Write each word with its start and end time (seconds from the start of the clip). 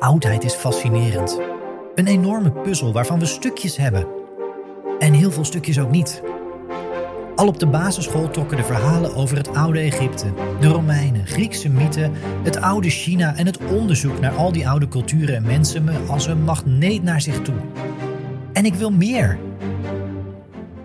oudheid 0.00 0.44
is 0.44 0.54
fascinerend. 0.54 1.40
Een 1.94 2.06
enorme 2.06 2.52
puzzel 2.52 2.92
waarvan 2.92 3.18
we 3.18 3.26
stukjes 3.26 3.76
hebben. 3.76 4.06
En 4.98 5.12
heel 5.12 5.30
veel 5.30 5.44
stukjes 5.44 5.78
ook 5.78 5.90
niet. 5.90 6.22
Al 7.36 7.46
op 7.46 7.58
de 7.58 7.66
basisschool 7.66 8.30
trokken 8.30 8.56
de 8.56 8.64
verhalen 8.64 9.14
over 9.14 9.36
het 9.36 9.54
oude 9.54 9.80
Egypte, 9.80 10.32
de 10.60 10.68
Romeinen, 10.68 11.26
Griekse 11.26 11.68
mythen, 11.68 12.12
het 12.42 12.60
oude 12.60 12.90
China 12.90 13.36
en 13.36 13.46
het 13.46 13.58
onderzoek 13.64 14.20
naar 14.20 14.32
al 14.32 14.52
die 14.52 14.68
oude 14.68 14.88
culturen 14.88 15.36
en 15.36 15.42
mensen 15.42 15.84
me 15.84 15.98
als 16.08 16.26
een 16.26 16.42
magneet 16.42 17.02
naar 17.02 17.20
zich 17.20 17.42
toe. 17.42 17.56
En 18.52 18.64
ik 18.64 18.74
wil 18.74 18.90
meer. 18.90 19.38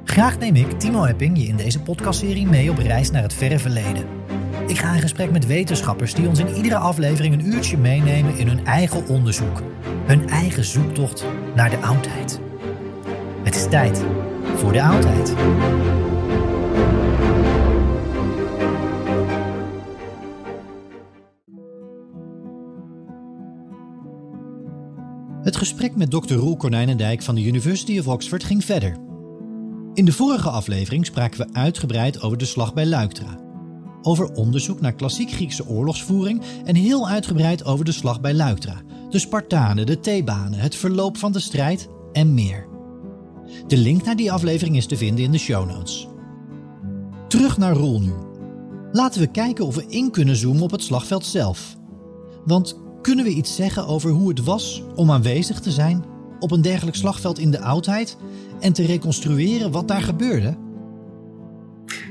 Graag 0.04 0.40
neem 0.40 0.56
ik, 0.56 0.80
Timo 0.80 1.06
Epping, 1.06 1.38
je 1.38 1.48
in 1.48 1.56
deze 1.56 1.82
podcastserie 1.82 2.48
mee 2.48 2.70
op 2.70 2.78
reis 2.78 3.12
naar 3.12 3.24
het 3.24 3.34
verre 3.34 3.60
verleden. 3.60 4.25
Ik 4.68 4.78
ga 4.78 4.94
in 4.94 5.02
gesprek 5.02 5.32
met 5.32 5.46
wetenschappers 5.46 6.14
die 6.14 6.28
ons 6.28 6.40
in 6.40 6.56
iedere 6.56 6.76
aflevering 6.76 7.34
een 7.34 7.48
uurtje 7.48 7.78
meenemen 7.78 8.38
in 8.38 8.48
hun 8.48 8.66
eigen 8.66 9.08
onderzoek. 9.08 9.62
Hun 10.06 10.30
eigen 10.30 10.64
zoektocht 10.64 11.26
naar 11.56 11.70
de 11.70 11.78
oudheid. 11.78 12.40
Het 13.44 13.56
is 13.56 13.68
tijd 13.68 14.04
voor 14.56 14.72
de 14.72 14.84
oudheid. 14.84 15.34
Het 25.44 25.56
gesprek 25.56 25.96
met 25.96 26.12
Dr. 26.12 26.34
Roel 26.34 26.58
Konijnendijk 26.58 27.22
van 27.22 27.36
de 27.36 27.44
University 27.44 28.00
of 28.00 28.08
Oxford 28.08 28.44
ging 28.44 28.66
verder. 28.66 28.98
In 29.94 30.06
de 30.06 30.14
vorige 30.14 30.50
aflevering 30.50 31.06
spraken 31.06 31.48
we 31.48 31.54
uitgebreid 31.54 32.22
over 32.22 32.38
de 32.38 32.46
slag 32.46 32.74
bij 32.74 32.86
Luiktra. 32.86 33.45
Over 34.08 34.32
onderzoek 34.32 34.82
naar 34.82 34.94
klassiek 34.94 35.32
Griekse 35.32 35.68
oorlogsvoering 35.68 36.42
en 36.66 36.76
heel 36.76 37.08
uitgebreid 37.08 37.66
over 37.66 37.86
de 37.86 37.92
slag 37.92 38.22
bij 38.22 38.34
Luiktra, 38.34 38.82
de 39.10 39.20
Spartanen, 39.20 39.86
de 39.86 40.00
Thebanen, 40.00 40.60
het 40.60 40.76
verloop 40.76 41.18
van 41.18 41.32
de 41.32 41.40
strijd 41.40 41.88
en 42.12 42.34
meer. 42.34 42.68
De 43.68 43.78
link 43.78 44.04
naar 44.06 44.16
die 44.16 44.32
aflevering 44.32 44.76
is 44.76 44.86
te 44.86 44.98
vinden 44.98 45.24
in 45.24 45.32
de 45.32 45.38
show 45.38 45.70
notes. 45.70 46.08
Terug 47.28 47.58
naar 47.58 47.74
Roel 47.74 48.02
nu. 48.02 48.14
Laten 48.92 49.22
we 49.22 49.28
kijken 49.28 49.66
of 49.66 49.76
we 49.76 49.86
in 49.88 50.12
kunnen 50.12 50.36
zoomen 50.36 50.64
op 50.64 50.72
het 50.72 50.84
slagveld 50.84 51.26
zelf. 51.26 51.78
Want 52.46 52.80
kunnen 53.02 53.26
we 53.26 53.32
iets 53.32 53.56
zeggen 53.56 53.88
over 53.88 54.12
hoe 54.12 54.30
het 54.30 54.44
was 54.44 54.84
om 54.96 55.12
aanwezig 55.12 55.60
te 55.60 55.72
zijn 55.72 56.04
op 56.40 56.52
een 56.52 56.62
dergelijk 56.62 56.98
slagveld 56.98 57.40
in 57.40 57.52
de 57.52 57.62
oudheid 57.62 58.18
en 58.60 58.74
te 58.74 58.86
reconstrueren 58.86 59.72
wat 59.72 59.88
daar 59.88 60.02
gebeurde? 60.02 60.65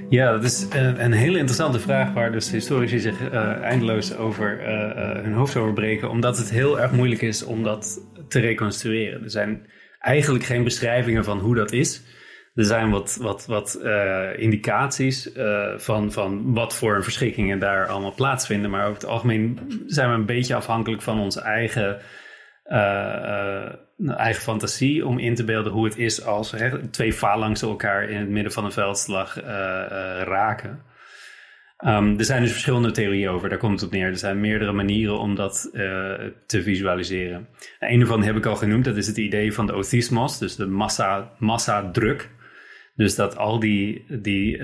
Ja, 0.09 0.33
dat 0.33 0.45
is 0.45 0.67
een, 0.71 1.05
een 1.05 1.13
hele 1.13 1.39
interessante 1.39 1.81
vraag 1.81 2.13
waar 2.13 2.33
dus 2.33 2.51
historici 2.51 2.99
zich 2.99 3.21
uh, 3.21 3.63
eindeloos 3.63 4.17
over 4.17 4.61
uh, 4.61 5.23
hun 5.23 5.33
hoofd 5.33 5.57
over 5.57 5.73
breken, 5.73 6.11
omdat 6.11 6.39
het 6.39 6.51
heel 6.51 6.81
erg 6.81 6.93
moeilijk 6.93 7.23
is 7.23 7.45
om 7.45 7.63
dat 7.63 8.01
te 8.29 8.41
reconstrueren. 8.41 9.23
Er 9.23 9.31
zijn 9.31 9.67
eigenlijk 9.99 10.45
geen 10.45 10.65
beschrijvingen 10.65 11.25
van 11.25 11.39
hoe 11.39 11.55
dat 11.55 11.73
is. 11.73 12.03
Er 12.55 12.65
zijn 12.65 12.91
wat, 12.91 13.19
wat, 13.21 13.47
wat 13.47 13.81
indicaties 14.37 15.31
van, 15.77 16.13
van 16.13 16.55
wat 16.55 16.75
voor 16.75 17.03
verschikkingen 17.03 17.59
daar 17.59 17.87
allemaal 17.87 18.15
plaatsvinden. 18.15 18.71
Maar 18.71 18.83
over 18.83 18.95
het 18.95 19.07
algemeen 19.07 19.59
zijn 19.87 20.09
we 20.09 20.15
een 20.15 20.27
beetje 20.27 20.55
afhankelijk 20.55 21.03
van 21.03 21.21
onze 21.21 21.41
eigen, 21.41 22.01
eigen 24.07 24.43
fantasie 24.43 25.07
om 25.07 25.19
in 25.19 25.35
te 25.35 25.45
beelden 25.45 25.73
hoe 25.73 25.85
het 25.85 25.97
is 25.97 26.25
als 26.25 26.51
hè, 26.51 26.89
twee 26.89 27.13
phalanxen 27.13 27.69
elkaar 27.69 28.09
in 28.09 28.19
het 28.19 28.29
midden 28.29 28.53
van 28.53 28.65
een 28.65 28.73
veldslag 28.73 29.41
raken. 30.25 30.93
Um, 31.87 32.19
er 32.19 32.25
zijn 32.25 32.43
dus 32.43 32.51
verschillende 32.51 32.91
theorieën 32.91 33.29
over, 33.29 33.49
daar 33.49 33.59
komt 33.59 33.81
het 33.81 33.89
op 33.89 33.95
neer. 33.95 34.07
Er 34.07 34.17
zijn 34.17 34.41
meerdere 34.41 34.73
manieren 34.73 35.19
om 35.19 35.35
dat 35.35 35.71
uh, 35.73 35.83
te 36.47 36.63
visualiseren. 36.63 37.49
Een 37.79 38.01
ervan 38.01 38.23
heb 38.23 38.37
ik 38.37 38.47
al 38.47 38.57
genoemd, 38.57 38.85
dat 38.85 38.97
is 38.97 39.07
het 39.07 39.17
idee 39.17 39.53
van 39.53 39.67
de 39.67 39.75
othismos, 39.75 40.39
dus 40.39 40.57
de 40.57 40.67
massa, 40.67 41.33
massa-druk. 41.39 42.31
Dus 42.97 43.15
dat 43.15 43.37
al 43.37 43.59
die, 43.59 44.05
die 44.09 44.63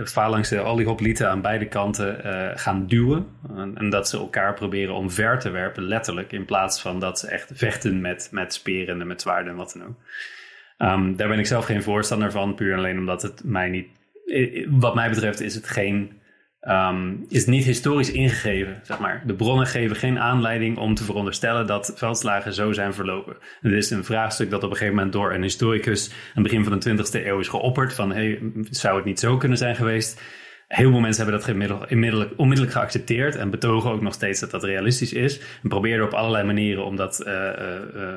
al 0.58 0.76
die 0.76 0.86
hoplieten 0.86 1.30
aan 1.30 1.41
beide 1.41 1.68
kanten 1.68 2.26
uh, 2.26 2.50
gaan 2.54 2.86
duwen. 2.86 3.26
En, 3.56 3.76
en, 3.76 3.91
dat 3.91 4.08
ze 4.08 4.16
elkaar 4.16 4.54
proberen 4.54 4.94
omver 4.94 5.38
te 5.38 5.50
werpen, 5.50 5.82
letterlijk. 5.82 6.32
In 6.32 6.44
plaats 6.44 6.80
van 6.80 7.00
dat 7.00 7.18
ze 7.18 7.28
echt 7.28 7.50
vechten 7.54 8.00
met, 8.00 8.28
met 8.32 8.54
speren 8.54 9.00
en 9.00 9.06
met 9.06 9.20
zwaarden 9.20 9.52
en 9.52 9.58
wat 9.58 9.72
dan 9.78 9.88
ook. 9.88 9.96
Um, 10.78 11.16
daar 11.16 11.28
ben 11.28 11.38
ik 11.38 11.46
zelf 11.46 11.64
geen 11.64 11.82
voorstander 11.82 12.30
van, 12.30 12.54
puur 12.54 12.76
alleen 12.76 12.98
omdat 12.98 13.22
het 13.22 13.44
mij 13.44 13.68
niet... 13.68 13.88
Wat 14.68 14.94
mij 14.94 15.08
betreft 15.08 15.41
is 15.41 15.54
het 15.54 15.68
geen 15.68 16.19
um, 16.69 17.25
is 17.28 17.47
niet 17.47 17.65
historisch 17.65 18.12
ingegeven, 18.12 18.81
zeg 18.82 18.98
maar. 18.98 19.22
De 19.26 19.34
bronnen 19.34 19.66
geven 19.66 19.97
geen 19.97 20.19
aanleiding 20.19 20.78
om 20.78 20.94
te 20.94 21.04
veronderstellen 21.04 21.66
dat 21.66 21.93
veldslagen 21.94 22.53
zo 22.53 22.72
zijn 22.72 22.94
verlopen. 22.94 23.37
Het 23.60 23.72
is 23.72 23.91
een 23.91 24.04
vraagstuk 24.04 24.50
dat 24.50 24.62
op 24.62 24.71
een 24.71 24.76
gegeven 24.76 24.94
moment 24.94 25.12
door 25.12 25.32
een 25.32 25.43
historicus 25.43 26.10
aan 26.10 26.43
het 26.43 26.43
begin 26.43 26.65
van 26.65 26.78
de 26.78 27.04
20e 27.04 27.26
eeuw 27.26 27.38
is 27.38 27.48
geopperd 27.48 27.94
van 27.94 28.12
hey, 28.12 28.53
zou 28.71 28.97
het 28.97 29.04
niet 29.04 29.21
zo 29.21 29.37
kunnen 29.37 29.59
zijn 29.59 29.76
geweest? 29.76 30.21
Heel 30.68 30.91
veel 30.91 31.01
mensen 31.01 31.24
hebben 31.24 31.41
dat 31.41 31.91
onmiddellijk, 31.91 32.33
onmiddellijk 32.36 32.77
geaccepteerd 32.77 33.36
en 33.36 33.51
betogen 33.51 33.91
ook 33.91 34.03
nog 34.03 34.15
steeds 34.15 34.41
dat 34.41 34.51
dat 34.51 34.65
realistisch 34.65 35.12
is. 35.12 35.41
En 35.62 35.68
probeerden 35.68 36.07
op 36.07 36.12
allerlei 36.12 36.45
manieren 36.45 36.84
om 36.84 36.97
dat 36.97 37.22
uh, 37.27 37.33
uh, 37.33 38.15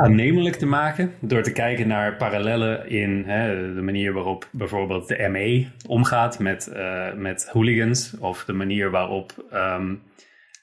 aannemelijk 0.00 0.56
te 0.56 0.66
maken 0.66 1.12
door 1.20 1.42
te 1.42 1.52
kijken 1.52 1.88
naar 1.88 2.16
parallellen 2.16 2.88
in 2.88 3.24
hè, 3.26 3.74
de 3.74 3.82
manier 3.82 4.12
waarop 4.12 4.48
bijvoorbeeld 4.52 5.08
de 5.08 5.28
ME 5.28 5.66
omgaat 5.86 6.38
met, 6.38 6.70
uh, 6.72 7.12
met 7.14 7.48
hooligans 7.52 8.16
of 8.18 8.44
de 8.44 8.52
manier 8.52 8.90
waarop 8.90 9.32
um, 9.52 10.02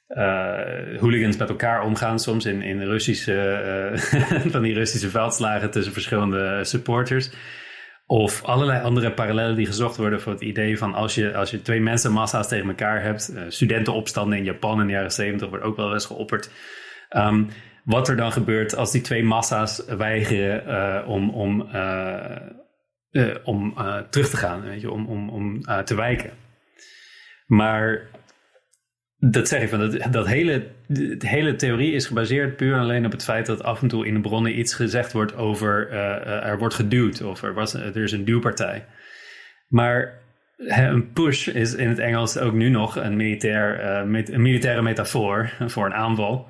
uh, 0.10 1.00
hooligans 1.00 1.38
met 1.38 1.50
elkaar 1.50 1.84
omgaan 1.84 2.20
soms 2.20 2.46
in, 2.46 2.62
in 2.62 2.82
Russische, 2.82 3.92
uh, 3.94 4.00
van 4.54 4.62
die 4.62 4.74
Russische 4.74 5.10
veldslagen 5.10 5.72
tussen 5.72 5.94
verschillende 5.94 6.64
supporters. 6.64 7.32
Of 8.06 8.44
allerlei 8.44 8.84
andere 8.84 9.12
parallellen 9.12 9.56
die 9.56 9.66
gezocht 9.66 9.98
worden 9.98 10.22
voor 10.22 10.32
het 10.32 10.42
idee 10.42 10.78
van 10.78 10.94
als 10.94 11.16
je, 11.16 11.36
als 11.36 11.52
je 11.52 11.62
twee 11.62 11.82
mensenmassa's 11.82 12.48
tegen 12.48 12.68
elkaar 12.68 13.02
hebt. 13.02 13.34
studentenopstanden 13.48 14.38
in 14.38 14.44
Japan 14.44 14.82
in 14.82 14.88
de 14.88 14.94
jaren 14.94 15.12
70 15.12 15.50
wordt 15.50 15.64
ook 15.64 15.76
wel 15.76 15.94
eens 15.94 16.06
geopperd. 16.06 16.50
Um, 17.10 17.50
wat 17.88 18.08
er 18.08 18.16
dan 18.16 18.32
gebeurt 18.32 18.76
als 18.76 18.92
die 18.92 19.02
twee 19.02 19.24
massa's 19.24 19.86
weigeren 19.86 20.64
uh, 20.68 21.10
om, 21.10 21.30
om 21.30 21.70
uh, 21.74 22.36
om 23.44 23.74
terug 24.10 24.30
te 24.30 24.38
gaan, 24.38 24.62
weet 24.62 24.82
je, 24.82 24.92
om, 24.92 25.08
om, 25.08 25.30
om 25.30 25.62
te 25.62 25.96
wijken. 25.96 26.32
Maar 27.46 28.02
dat 29.18 29.48
zeg 29.48 29.62
ik 29.62 29.70
van, 29.70 29.80
dat, 29.80 30.14
dat 30.14 30.28
hele, 30.28 30.68
de 30.88 31.28
hele 31.28 31.56
theorie 31.56 31.94
is 31.94 32.06
gebaseerd 32.06 32.56
puur 32.56 32.74
en 32.74 32.80
alleen 32.80 33.06
op 33.06 33.12
het 33.12 33.24
feit 33.24 33.46
dat 33.46 33.64
af 33.64 33.82
en 33.82 33.88
toe 33.88 34.08
in 34.08 34.14
de 34.14 34.22
bronnen 34.22 34.60
iets 34.60 34.74
gezegd 34.74 35.12
wordt 35.12 35.36
over 35.36 35.90
er 36.44 36.58
wordt 36.58 36.76
geduwd 36.76 37.22
of 37.22 37.44
er, 37.44 37.54
was, 37.54 37.74
er 37.74 38.04
is 38.04 38.12
een 38.12 38.26
duwpartij. 38.26 38.86
Maar 39.68 40.20
een 40.58 41.12
push 41.12 41.48
is 41.48 41.76
in 41.76 41.90
het 41.90 42.00
Engels 42.00 42.38
ook 42.38 42.54
nu 42.54 42.70
nog 42.70 42.96
een, 42.96 43.16
militair, 43.16 43.80
uh, 44.06 44.24
een 44.26 44.42
militaire 44.42 44.82
metafoor 44.82 45.54
voor 45.68 45.86
een 45.86 45.94
aanval. 45.94 46.48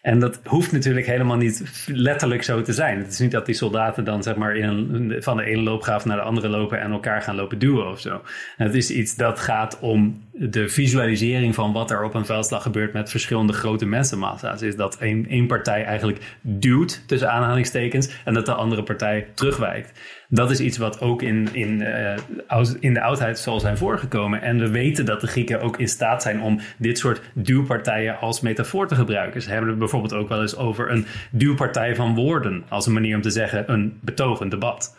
En 0.00 0.18
dat 0.18 0.40
hoeft 0.44 0.72
natuurlijk 0.72 1.06
helemaal 1.06 1.36
niet 1.36 1.84
letterlijk 1.86 2.42
zo 2.42 2.62
te 2.62 2.72
zijn. 2.72 2.98
Het 2.98 3.12
is 3.12 3.18
niet 3.18 3.30
dat 3.30 3.46
die 3.46 3.54
soldaten 3.54 4.04
dan 4.04 4.22
zeg 4.22 4.36
maar 4.36 4.56
in 4.56 4.68
een, 4.68 5.22
van 5.22 5.36
de 5.36 5.44
ene 5.44 5.62
loopgraaf 5.62 6.04
naar 6.04 6.16
de 6.16 6.22
andere 6.22 6.48
lopen 6.48 6.80
en 6.80 6.90
elkaar 6.90 7.22
gaan 7.22 7.36
lopen 7.36 7.58
duwen 7.58 7.88
of 7.88 8.00
zo. 8.00 8.22
het 8.56 8.74
is 8.74 8.90
iets 8.90 9.16
dat 9.16 9.38
gaat 9.38 9.78
om 9.80 10.28
de 10.32 10.68
visualisering 10.68 11.54
van 11.54 11.72
wat 11.72 11.90
er 11.90 12.04
op 12.04 12.14
een 12.14 12.26
veldslag 12.26 12.62
gebeurt 12.62 12.92
met 12.92 13.10
verschillende 13.10 13.52
grote 13.52 13.86
mensenmassa's. 13.86 14.62
Is 14.62 14.76
dat 14.76 14.96
één, 14.98 15.26
één 15.28 15.46
partij 15.46 15.84
eigenlijk 15.84 16.36
duwt, 16.40 17.02
tussen 17.06 17.30
aanhalingstekens, 17.30 18.10
en 18.24 18.34
dat 18.34 18.46
de 18.46 18.54
andere 18.54 18.82
partij 18.82 19.26
terugwijkt 19.34 19.92
dat 20.30 20.50
is 20.50 20.60
iets 20.60 20.78
wat 20.78 21.00
ook 21.00 21.22
in, 21.22 21.48
in, 21.52 21.80
uh, 21.80 22.64
in 22.80 22.94
de 22.94 23.00
oudheid 23.00 23.38
zal 23.38 23.60
zijn 23.60 23.76
voorgekomen. 23.76 24.42
En 24.42 24.58
we 24.58 24.70
weten 24.70 25.04
dat 25.04 25.20
de 25.20 25.26
Grieken 25.26 25.60
ook 25.60 25.78
in 25.78 25.88
staat 25.88 26.22
zijn 26.22 26.40
om 26.40 26.60
dit 26.78 26.98
soort 26.98 27.20
duwpartijen 27.34 28.18
als 28.18 28.40
metafoor 28.40 28.88
te 28.88 28.94
gebruiken. 28.94 29.42
Ze 29.42 29.50
hebben 29.50 29.70
het 29.70 29.78
bijvoorbeeld 29.78 30.14
ook 30.14 30.28
wel 30.28 30.40
eens 30.40 30.56
over 30.56 30.90
een 30.90 31.06
duwpartij 31.30 31.94
van 31.94 32.14
woorden. 32.14 32.64
Als 32.68 32.86
een 32.86 32.92
manier 32.92 33.16
om 33.16 33.22
te 33.22 33.30
zeggen 33.30 33.72
een 33.72 33.98
betoog, 34.00 34.40
een 34.40 34.48
debat. 34.48 34.98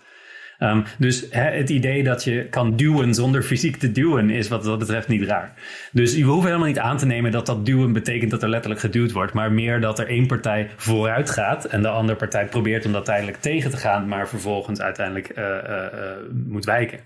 Um, 0.63 0.84
dus 0.98 1.25
het 1.30 1.69
idee 1.69 2.04
dat 2.04 2.24
je 2.24 2.46
kan 2.50 2.75
duwen 2.75 3.13
zonder 3.13 3.44
fysiek 3.44 3.75
te 3.75 3.92
duwen 3.92 4.30
is 4.30 4.48
wat 4.48 4.63
dat 4.63 4.80
betreft 4.80 5.08
niet 5.08 5.24
raar. 5.24 5.54
Dus 5.92 6.16
we 6.16 6.22
hoeven 6.22 6.46
helemaal 6.46 6.68
niet 6.68 6.80
aan 6.80 6.98
te 6.98 7.06
nemen 7.06 7.31
dat 7.31 7.46
dat 7.46 7.66
duwen 7.66 7.94
betekent 7.94 8.31
dat 8.31 8.44
er 8.44 8.50
letterlijk 8.50 8.81
geduwd 8.81 9.12
wordt, 9.12 9.34
maar 9.34 9.52
meer 9.52 9.81
dat 9.81 10.00
er 10.00 10.08
één 10.08 10.28
partij 10.28 10.69
vooruit 10.75 11.30
gaat 11.30 11.66
en 11.66 11.81
de 11.81 11.88
andere 11.88 12.18
partij 12.18 12.46
probeert 12.46 12.86
om 12.86 12.92
dat 12.92 13.06
tijdelijk 13.06 13.38
tegen 13.38 13.72
te 13.72 13.78
gaan, 13.78 14.08
maar 14.08 14.28
vervolgens 14.28 14.81
uiteindelijk 14.81 15.38
uh, 15.38 15.44
uh, 15.44 15.54
uh, 15.69 16.02
moet 16.48 16.66
wijken. 16.66 17.00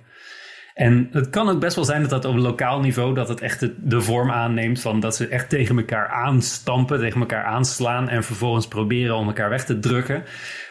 En 0.75 1.07
het 1.11 1.29
kan 1.29 1.49
ook 1.49 1.59
best 1.59 1.75
wel 1.75 1.85
zijn 1.85 2.01
dat 2.01 2.09
dat 2.09 2.25
op 2.25 2.35
lokaal 2.35 2.79
niveau 2.79 3.13
dat 3.13 3.27
het 3.27 3.41
echt 3.41 3.69
de, 3.89 4.01
vorm 4.01 4.31
aanneemt 4.31 4.81
van 4.81 4.99
dat 4.99 5.15
ze 5.15 5.27
echt 5.27 5.49
tegen 5.49 5.77
elkaar 5.77 6.07
aanstampen, 6.07 6.99
tegen 6.99 7.19
elkaar 7.19 7.43
aanslaan 7.43 8.09
en 8.09 8.23
vervolgens 8.23 8.67
proberen 8.67 9.15
om 9.15 9.27
elkaar 9.27 9.49
weg 9.49 9.65
te 9.65 9.79
drukken. 9.79 10.23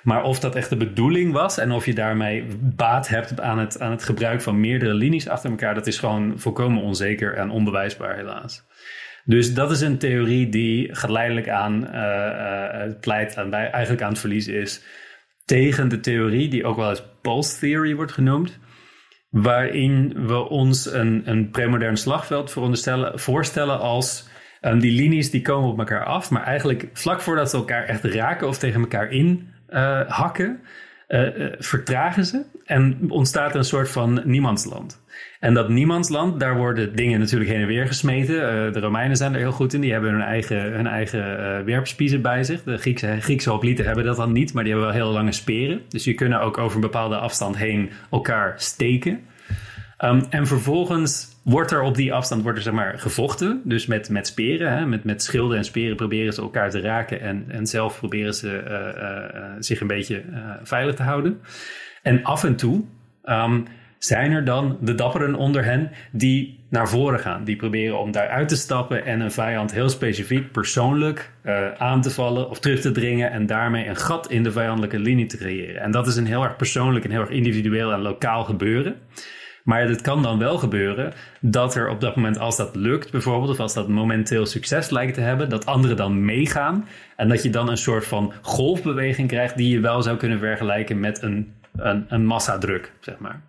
Maar 0.02 0.22
of 0.22 0.40
dat 0.40 0.54
echt 0.54 0.68
de 0.68 0.76
bedoeling 0.76 1.32
was 1.32 1.58
en 1.58 1.72
of 1.72 1.86
je 1.86 1.94
daarmee 1.94 2.44
baat 2.60 3.08
hebt 3.08 3.40
aan 3.40 3.58
het, 3.58 3.80
aan 3.80 3.90
het 3.90 4.04
gebruik 4.04 4.42
van 4.42 4.60
meerdere 4.60 4.94
linies 4.94 5.28
achter 5.28 5.50
elkaar, 5.50 5.74
dat 5.74 5.86
is 5.86 5.98
gewoon 5.98 6.32
volkomen 6.36 6.82
onzeker 6.82 7.34
en 7.34 7.50
onbewijsbaar 7.50 8.16
helaas. 8.16 8.64
Dus 9.24 9.54
dat 9.54 9.70
is 9.70 9.80
een 9.80 9.98
theorie 9.98 10.48
die 10.48 10.94
geleidelijk 10.94 11.48
aan 11.48 11.88
uh, 11.94 13.00
pleit 13.00 13.36
aan, 13.36 13.52
eigenlijk 13.52 14.02
aan 14.02 14.10
het 14.10 14.18
verlies 14.18 14.48
is 14.48 14.82
tegen 15.44 15.88
de 15.88 16.00
theorie 16.00 16.48
die 16.48 16.64
ook 16.64 16.76
wel 16.76 16.90
eens 16.90 17.04
pulse 17.22 17.58
theory 17.58 17.94
wordt 17.94 18.12
genoemd 18.12 18.58
waarin 19.34 20.26
we 20.26 20.48
ons 20.48 20.92
een, 20.92 21.22
een 21.24 21.50
premodern 21.50 21.96
slagveld 21.96 22.56
voorstellen 23.14 23.80
als 23.80 24.28
um, 24.60 24.78
die 24.78 24.92
linies 24.92 25.30
die 25.30 25.42
komen 25.42 25.70
op 25.70 25.78
elkaar 25.78 26.04
af, 26.04 26.30
maar 26.30 26.42
eigenlijk 26.42 26.88
vlak 26.92 27.20
voordat 27.20 27.50
ze 27.50 27.56
elkaar 27.56 27.84
echt 27.84 28.04
raken 28.04 28.48
of 28.48 28.58
tegen 28.58 28.80
elkaar 28.80 29.10
in 29.10 29.48
uh, 29.70 30.00
hakken, 30.08 30.60
uh, 31.14 31.52
vertragen 31.58 32.24
ze 32.24 32.42
en 32.64 32.98
ontstaat 33.08 33.54
een 33.54 33.64
soort 33.64 33.90
van 33.90 34.22
niemandsland. 34.24 35.02
En 35.40 35.54
dat 35.54 35.68
niemandsland, 35.68 36.40
daar 36.40 36.56
worden 36.56 36.96
dingen 36.96 37.20
natuurlijk 37.20 37.50
heen 37.50 37.60
en 37.60 37.66
weer 37.66 37.86
gesmeten. 37.86 38.34
Uh, 38.34 38.72
de 38.72 38.80
Romeinen 38.80 39.16
zijn 39.16 39.32
er 39.32 39.38
heel 39.38 39.52
goed 39.52 39.72
in. 39.72 39.80
Die 39.80 39.92
hebben 39.92 40.10
hun 40.10 40.22
eigen, 40.22 40.72
hun 40.72 40.86
eigen 40.86 41.40
uh, 41.40 41.64
werpspiezen 41.64 42.22
bij 42.22 42.44
zich. 42.44 42.62
De 42.62 42.76
Griekse, 42.76 43.16
Griekse 43.20 43.50
hoplieten 43.50 43.84
hebben 43.84 44.04
dat 44.04 44.16
dan 44.16 44.32
niet, 44.32 44.52
maar 44.52 44.64
die 44.64 44.72
hebben 44.72 44.90
wel 44.92 45.00
heel 45.00 45.12
lange 45.12 45.32
speren. 45.32 45.80
Dus 45.88 46.02
die 46.02 46.14
kunnen 46.14 46.40
ook 46.40 46.58
over 46.58 46.74
een 46.74 46.80
bepaalde 46.80 47.16
afstand 47.16 47.56
heen 47.56 47.90
elkaar 48.10 48.54
steken. 48.56 49.20
Um, 50.04 50.24
en 50.30 50.46
vervolgens 50.46 51.33
wordt 51.44 51.70
er 51.70 51.82
op 51.82 51.94
die 51.94 52.12
afstand 52.12 52.42
wordt 52.42 52.58
er, 52.58 52.64
zeg 52.64 52.72
maar, 52.72 52.98
gevochten. 52.98 53.60
Dus 53.64 53.86
met, 53.86 54.08
met 54.08 54.26
speren, 54.26 54.72
hè? 54.72 54.86
Met, 54.86 55.04
met 55.04 55.22
schilden 55.22 55.58
en 55.58 55.64
speren 55.64 55.96
proberen 55.96 56.32
ze 56.32 56.40
elkaar 56.40 56.70
te 56.70 56.80
raken. 56.80 57.20
En, 57.20 57.44
en 57.48 57.66
zelf 57.66 57.98
proberen 57.98 58.34
ze 58.34 58.62
uh, 58.66 59.40
uh, 59.42 59.50
zich 59.58 59.80
een 59.80 59.86
beetje 59.86 60.22
veilig 60.62 60.94
te 60.94 61.02
houden. 61.02 61.40
En 62.02 62.22
af 62.22 62.44
en 62.44 62.56
toe 62.56 62.84
um, 63.24 63.64
zijn 63.98 64.32
er 64.32 64.44
dan 64.44 64.78
de 64.80 64.94
dapperen 64.94 65.34
onder 65.34 65.64
hen 65.64 65.90
die 66.12 66.64
naar 66.70 66.88
voren 66.88 67.20
gaan. 67.20 67.44
Die 67.44 67.56
proberen 67.56 67.98
om 67.98 68.12
daaruit 68.12 68.48
te 68.48 68.56
stappen 68.56 69.04
en 69.04 69.20
een 69.20 69.32
vijand 69.32 69.72
heel 69.72 69.88
specifiek 69.88 70.52
persoonlijk 70.52 71.32
aan 71.78 72.00
te 72.00 72.10
vallen 72.10 72.50
of 72.50 72.60
terug 72.60 72.80
te 72.80 72.92
dringen 72.92 73.30
en 73.30 73.46
daarmee 73.46 73.88
een 73.88 73.96
gat 73.96 74.30
in 74.30 74.42
de 74.42 74.52
vijandelijke 74.52 74.98
linie 74.98 75.26
te 75.26 75.36
creëren. 75.36 75.82
En 75.82 75.90
dat 75.90 76.06
is 76.06 76.16
een 76.16 76.26
heel 76.26 76.42
erg 76.42 76.56
persoonlijk 76.56 77.04
en 77.04 77.10
heel 77.10 77.20
erg 77.20 77.30
individueel 77.30 77.92
en 77.92 78.00
lokaal 78.00 78.44
gebeuren. 78.44 78.96
Maar 79.64 79.88
het 79.88 80.00
kan 80.00 80.22
dan 80.22 80.38
wel 80.38 80.58
gebeuren 80.58 81.12
dat 81.40 81.74
er 81.74 81.88
op 81.88 82.00
dat 82.00 82.16
moment, 82.16 82.38
als 82.38 82.56
dat 82.56 82.76
lukt 82.76 83.10
bijvoorbeeld, 83.10 83.50
of 83.50 83.60
als 83.60 83.74
dat 83.74 83.88
momenteel 83.88 84.46
succes 84.46 84.90
lijkt 84.90 85.14
te 85.14 85.20
hebben, 85.20 85.48
dat 85.48 85.66
anderen 85.66 85.96
dan 85.96 86.24
meegaan. 86.24 86.88
En 87.16 87.28
dat 87.28 87.42
je 87.42 87.50
dan 87.50 87.68
een 87.68 87.76
soort 87.76 88.06
van 88.06 88.32
golfbeweging 88.42 89.28
krijgt 89.28 89.56
die 89.56 89.68
je 89.68 89.80
wel 89.80 90.02
zou 90.02 90.16
kunnen 90.16 90.38
vergelijken 90.38 91.00
met 91.00 91.22
een, 91.22 91.54
een, 91.76 92.04
een 92.08 92.26
massadruk, 92.26 92.92
zeg 93.00 93.18
maar. 93.18 93.40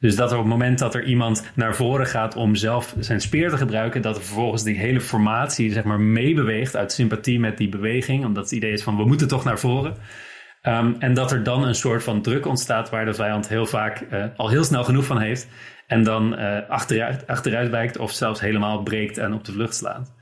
Dus 0.00 0.16
dat 0.16 0.32
op 0.32 0.38
het 0.38 0.46
moment 0.46 0.78
dat 0.78 0.94
er 0.94 1.04
iemand 1.04 1.50
naar 1.54 1.74
voren 1.74 2.06
gaat 2.06 2.36
om 2.36 2.54
zelf 2.54 2.94
zijn 2.98 3.20
speer 3.20 3.50
te 3.50 3.56
gebruiken, 3.56 4.02
dat 4.02 4.16
er 4.16 4.22
vervolgens 4.22 4.62
die 4.62 4.78
hele 4.78 5.00
formatie 5.00 5.72
zeg 5.72 5.84
maar 5.84 6.00
meebeweegt 6.00 6.76
uit 6.76 6.92
sympathie 6.92 7.40
met 7.40 7.58
die 7.58 7.68
beweging. 7.68 8.24
Omdat 8.24 8.44
het 8.44 8.52
idee 8.52 8.72
is 8.72 8.82
van 8.82 8.96
we 8.96 9.04
moeten 9.04 9.28
toch 9.28 9.44
naar 9.44 9.58
voren. 9.58 9.96
Um, 10.68 10.96
en 10.98 11.14
dat 11.14 11.32
er 11.32 11.42
dan 11.42 11.64
een 11.64 11.74
soort 11.74 12.02
van 12.02 12.22
druk 12.22 12.46
ontstaat 12.46 12.90
waar 12.90 13.04
de 13.04 13.14
vijand 13.14 13.48
heel 13.48 13.66
vaak 13.66 14.04
uh, 14.12 14.24
al 14.36 14.48
heel 14.48 14.64
snel 14.64 14.84
genoeg 14.84 15.04
van 15.04 15.20
heeft. 15.20 15.48
En 15.86 16.02
dan 16.02 16.40
uh, 16.40 16.58
achteruit, 16.68 17.26
achteruit 17.26 17.70
wijkt 17.70 17.98
of 17.98 18.12
zelfs 18.12 18.40
helemaal 18.40 18.82
breekt 18.82 19.18
en 19.18 19.34
op 19.34 19.44
de 19.44 19.52
vlucht 19.52 19.74
slaat. 19.74 20.12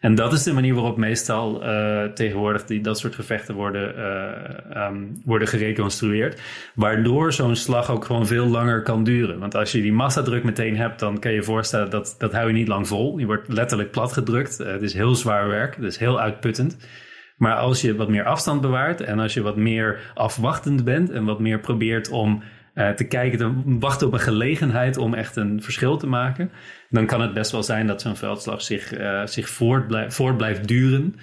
En 0.00 0.14
dat 0.14 0.32
is 0.32 0.42
de 0.42 0.52
manier 0.52 0.74
waarop 0.74 0.96
meestal 0.96 1.64
uh, 1.64 2.04
tegenwoordig 2.04 2.64
die, 2.64 2.80
dat 2.80 2.98
soort 2.98 3.14
gevechten 3.14 3.54
worden, 3.54 4.00
um, 4.82 5.20
worden 5.24 5.48
gereconstrueerd. 5.48 6.40
Waardoor 6.74 7.32
zo'n 7.32 7.56
slag 7.56 7.90
ook 7.90 8.04
gewoon 8.04 8.26
veel 8.26 8.46
langer 8.46 8.82
kan 8.82 9.04
duren. 9.04 9.38
Want 9.38 9.54
als 9.54 9.72
je 9.72 9.82
die 9.82 9.92
massadruk 9.92 10.44
meteen 10.44 10.76
hebt, 10.76 10.98
dan 10.98 11.18
kan 11.18 11.30
je 11.30 11.36
je 11.36 11.42
voorstellen 11.42 11.90
dat 11.90 12.14
dat 12.18 12.32
hou 12.32 12.46
je 12.46 12.52
niet 12.52 12.68
lang 12.68 12.88
vol. 12.88 13.18
Je 13.18 13.26
wordt 13.26 13.48
letterlijk 13.48 13.90
platgedrukt. 13.90 14.58
het 14.58 14.82
is 14.82 14.94
heel 14.94 15.14
zwaar 15.14 15.48
werk. 15.48 15.74
Het 15.74 15.84
is 15.84 15.96
heel 15.96 16.20
uitputtend. 16.20 16.76
Maar 17.38 17.56
als 17.56 17.80
je 17.80 17.96
wat 17.96 18.08
meer 18.08 18.24
afstand 18.24 18.60
bewaart 18.60 19.00
en 19.00 19.18
als 19.18 19.34
je 19.34 19.42
wat 19.42 19.56
meer 19.56 20.12
afwachtend 20.14 20.84
bent 20.84 21.10
en 21.10 21.24
wat 21.24 21.40
meer 21.40 21.60
probeert 21.60 22.08
om 22.08 22.42
uh, 22.74 22.90
te 22.90 23.04
kijken, 23.04 23.38
te 23.38 23.78
wachten 23.78 24.06
op 24.06 24.12
een 24.12 24.20
gelegenheid 24.20 24.96
om 24.96 25.14
echt 25.14 25.36
een 25.36 25.62
verschil 25.62 25.96
te 25.96 26.06
maken, 26.06 26.50
dan 26.90 27.06
kan 27.06 27.20
het 27.20 27.34
best 27.34 27.50
wel 27.50 27.62
zijn 27.62 27.86
dat 27.86 28.00
zo'n 28.00 28.16
veldslag 28.16 28.62
zich, 28.62 28.98
uh, 28.98 29.26
zich 29.26 29.48
voort, 29.48 29.86
blijf, 29.86 30.14
voort 30.14 30.36
blijft 30.36 30.68
duren. 30.68 31.14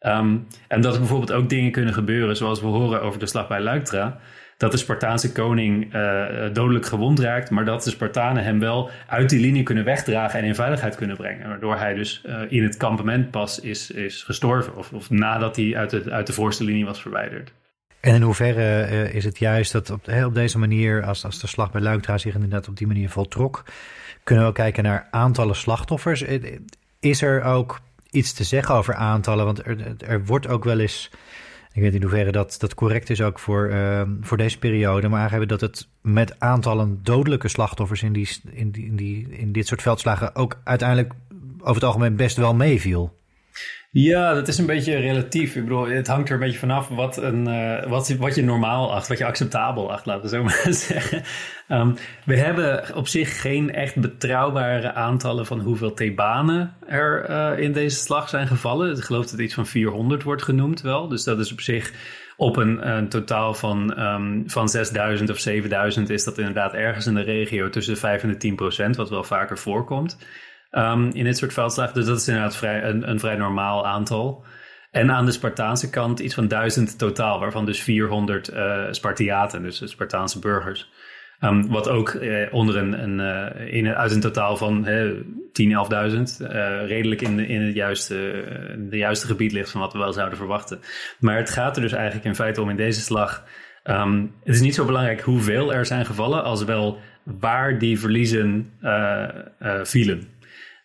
Um, 0.00 0.46
en 0.68 0.80
dat 0.80 0.92
er 0.92 0.98
bijvoorbeeld 0.98 1.32
ook 1.32 1.48
dingen 1.48 1.70
kunnen 1.70 1.94
gebeuren, 1.94 2.36
zoals 2.36 2.60
we 2.60 2.66
horen 2.66 3.02
over 3.02 3.18
de 3.18 3.26
slag 3.26 3.48
bij 3.48 3.60
Luiktra 3.60 4.20
dat 4.58 4.72
de 4.72 4.76
Spartaanse 4.76 5.32
koning 5.32 5.94
uh, 5.94 6.26
dodelijk 6.52 6.86
gewond 6.86 7.20
raakt, 7.20 7.50
maar 7.50 7.64
dat 7.64 7.84
de 7.84 7.90
Spartanen 7.90 8.44
hem 8.44 8.58
wel 8.58 8.90
uit 9.06 9.30
die 9.30 9.40
linie 9.40 9.62
kunnen 9.62 9.84
wegdragen 9.84 10.38
en 10.38 10.44
in 10.44 10.54
veiligheid 10.54 10.94
kunnen 10.94 11.16
brengen. 11.16 11.48
Waardoor 11.48 11.76
hij 11.76 11.94
dus 11.94 12.22
uh, 12.26 12.40
in 12.48 12.62
het 12.62 12.76
kampement 12.76 13.30
pas 13.30 13.60
is, 13.60 13.90
is 13.90 14.22
gestorven, 14.22 14.76
of, 14.76 14.92
of 14.92 15.10
nadat 15.10 15.56
hij 15.56 15.76
uit 15.76 15.90
de, 15.90 16.10
uit 16.10 16.26
de 16.26 16.32
voorste 16.32 16.64
linie 16.64 16.84
was 16.84 17.00
verwijderd. 17.00 17.52
En 18.00 18.14
in 18.14 18.22
hoeverre 18.22 18.88
uh, 18.90 19.14
is 19.14 19.24
het 19.24 19.38
juist 19.38 19.72
dat 19.72 19.90
op, 19.90 20.08
op 20.24 20.34
deze 20.34 20.58
manier, 20.58 21.04
als, 21.04 21.24
als 21.24 21.40
de 21.40 21.46
slag 21.46 21.70
bij 21.70 21.80
Luikdra 21.80 22.18
zich 22.18 22.34
inderdaad 22.34 22.68
op 22.68 22.76
die 22.76 22.86
manier 22.86 23.10
voltrok, 23.10 23.64
kunnen 24.24 24.44
we 24.44 24.50
ook 24.50 24.56
kijken 24.56 24.82
naar 24.82 25.08
aantallen 25.10 25.56
slachtoffers? 25.56 26.24
Is 27.00 27.22
er 27.22 27.42
ook 27.42 27.80
iets 28.10 28.32
te 28.32 28.44
zeggen 28.44 28.74
over 28.74 28.94
aantallen? 28.94 29.44
Want 29.44 29.66
er, 29.66 29.94
er 29.98 30.24
wordt 30.24 30.48
ook 30.48 30.64
wel 30.64 30.78
eens 30.78 31.10
ik 31.78 31.84
weet 31.84 31.92
niet 31.92 32.02
in 32.02 32.08
hoeverre 32.08 32.32
dat, 32.32 32.56
dat 32.58 32.74
correct 32.74 33.10
is 33.10 33.22
ook 33.22 33.38
voor, 33.38 33.68
uh, 33.70 34.02
voor 34.20 34.36
deze 34.36 34.58
periode. 34.58 35.08
Maar 35.08 35.20
aangeven 35.20 35.48
dat 35.48 35.60
het 35.60 35.88
met 36.02 36.40
aantallen 36.40 37.00
dodelijke 37.02 37.48
slachtoffers 37.48 38.02
in, 38.02 38.12
die, 38.12 38.28
in, 38.50 38.70
die, 38.70 38.84
in, 38.84 38.96
die, 38.96 39.28
in 39.28 39.52
dit 39.52 39.66
soort 39.66 39.82
veldslagen 39.82 40.34
ook 40.34 40.60
uiteindelijk 40.64 41.12
over 41.58 41.74
het 41.74 41.84
algemeen 41.84 42.16
best 42.16 42.36
wel 42.36 42.54
meeviel. 42.54 43.16
Ja, 44.00 44.34
dat 44.34 44.48
is 44.48 44.58
een 44.58 44.66
beetje 44.66 44.96
relatief. 44.96 45.56
Ik 45.56 45.62
bedoel, 45.62 45.88
het 45.88 46.06
hangt 46.06 46.28
er 46.28 46.34
een 46.34 46.40
beetje 46.40 46.58
vanaf 46.58 46.88
wat, 46.88 47.16
een, 47.16 47.48
uh, 47.48 47.86
wat, 47.86 48.08
wat 48.08 48.34
je 48.34 48.42
normaal 48.42 48.94
acht, 48.94 49.08
wat 49.08 49.18
je 49.18 49.24
acceptabel 49.24 49.92
acht, 49.92 50.06
laten 50.06 50.22
we 50.22 50.28
zo 50.28 50.42
maar 50.48 50.66
zeggen. 50.68 51.22
Um, 51.68 51.94
we 52.24 52.36
hebben 52.36 52.94
op 52.94 53.08
zich 53.08 53.40
geen 53.40 53.72
echt 53.72 53.96
betrouwbare 53.96 54.92
aantallen 54.92 55.46
van 55.46 55.60
hoeveel 55.60 55.94
Thebanen 55.94 56.74
er 56.86 57.30
uh, 57.30 57.64
in 57.64 57.72
deze 57.72 57.96
slag 57.96 58.28
zijn 58.28 58.46
gevallen. 58.46 58.96
Ik 58.96 59.02
geloof 59.02 59.26
dat 59.26 59.40
iets 59.40 59.54
van 59.54 59.66
400 59.66 60.22
wordt 60.22 60.42
genoemd 60.42 60.80
wel. 60.80 61.08
Dus 61.08 61.24
dat 61.24 61.38
is 61.38 61.52
op 61.52 61.60
zich 61.60 61.92
Op 62.36 62.56
een, 62.56 62.88
een 62.96 63.08
totaal 63.08 63.54
van, 63.54 64.00
um, 64.00 64.42
van 64.46 64.68
6000 64.68 65.30
of 65.30 65.38
7000 65.38 66.10
is 66.10 66.24
dat 66.24 66.38
inderdaad 66.38 66.74
ergens 66.74 67.06
in 67.06 67.14
de 67.14 67.22
regio 67.22 67.70
tussen 67.70 67.94
de 67.94 68.00
5 68.00 68.22
en 68.22 68.28
de 68.28 68.36
10 68.36 68.56
procent, 68.56 68.96
wat 68.96 69.10
wel 69.10 69.24
vaker 69.24 69.58
voorkomt 69.58 70.18
um, 70.70 71.10
in 71.12 71.24
dit 71.24 71.36
soort 71.36 71.52
veldslagen. 71.52 71.94
Dus 71.94 72.06
dat 72.06 72.20
is 72.20 72.28
inderdaad 72.28 72.56
vrij, 72.56 72.84
een, 72.84 73.20
vrij 73.20 73.36
normaal 73.36 73.86
aantal. 73.86 74.44
En 74.90 75.10
aan 75.10 75.24
de 75.24 75.32
Spartaanse 75.32 75.90
kant 75.90 76.18
iets 76.18 76.34
van 76.34 76.48
1000 76.48 76.98
totaal, 76.98 77.40
waarvan 77.40 77.66
dus 77.66 77.82
400 77.82 78.52
uh, 78.52 78.84
Spartiaten, 78.90 79.62
dus 79.62 79.82
Spartaanse 79.84 80.38
burgers. 80.38 80.90
Um, 81.40 81.68
wat 81.68 81.88
ook 81.88 82.08
eh, 82.08 82.54
onder 82.54 82.76
een, 82.76 83.02
een, 83.02 83.18
uh, 83.18 83.74
in, 83.74 83.88
uit 83.88 84.12
een 84.12 84.20
totaal 84.20 84.56
van 84.56 84.86
eh, 84.86 85.10
10, 85.52 85.76
11.000 86.40 86.46
redelijk 86.86 87.20
in, 87.20 87.38
in, 87.38 87.60
het 87.62 87.74
juiste, 87.74 88.44
de 88.90 88.96
juiste 88.96 89.26
gebied 89.26 89.52
ligt 89.52 89.70
van 89.70 89.80
wat 89.80 89.92
we 89.92 89.98
wel 89.98 90.12
zouden 90.12 90.38
verwachten. 90.38 90.80
Maar 91.18 91.36
het 91.36 91.50
gaat 91.50 91.76
er 91.76 91.82
dus 91.82 91.92
eigenlijk 91.92 92.26
in 92.26 92.34
feite 92.34 92.62
om 92.62 92.70
in 92.70 92.76
deze 92.76 93.00
slag. 93.00 93.44
Um, 93.84 94.34
het 94.44 94.54
is 94.54 94.60
niet 94.60 94.74
zo 94.74 94.84
belangrijk 94.84 95.20
hoeveel 95.20 95.72
er 95.72 95.86
zijn 95.86 96.06
gevallen, 96.06 96.44
als 96.44 96.64
wel 96.64 96.98
waar 97.24 97.78
die 97.78 97.98
verliezen 97.98 98.72
vielen. 99.82 100.28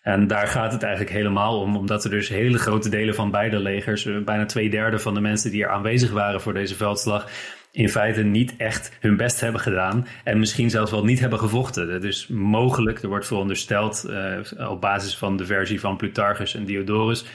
En 0.03 0.27
daar 0.27 0.48
gaat 0.48 0.72
het 0.72 0.83
eigenlijk 0.83 1.13
helemaal 1.13 1.60
om, 1.60 1.75
omdat 1.75 2.03
er 2.03 2.10
dus 2.10 2.29
hele 2.29 2.57
grote 2.57 2.89
delen 2.89 3.15
van 3.15 3.31
beide 3.31 3.60
legers, 3.60 4.07
bijna 4.25 4.45
twee 4.45 4.69
derde 4.69 5.00
van 5.00 5.13
de 5.13 5.22
mensen 5.22 5.51
die 5.51 5.63
er 5.63 5.69
aanwezig 5.69 6.12
waren 6.12 6.41
voor 6.41 6.53
deze 6.53 6.75
veldslag, 6.75 7.27
in 7.72 7.89
feite 7.89 8.24
niet 8.24 8.55
echt 8.57 8.98
hun 9.00 9.17
best 9.17 9.39
hebben 9.39 9.62
gedaan 9.62 10.07
en 10.24 10.39
misschien 10.39 10.69
zelfs 10.69 10.91
wel 10.91 11.03
niet 11.03 11.19
hebben 11.19 11.39
gevochten. 11.39 12.01
Dus 12.01 12.27
mogelijk, 12.27 13.01
er 13.01 13.07
wordt 13.07 13.27
verondersteld 13.27 14.05
uh, 14.10 14.69
op 14.72 14.81
basis 14.81 15.17
van 15.17 15.38
de 15.38 15.45
versie 15.45 15.79
van 15.79 15.98
Plutarchus 15.98 16.55
en 16.55 16.65
Diodorus, 16.65 17.25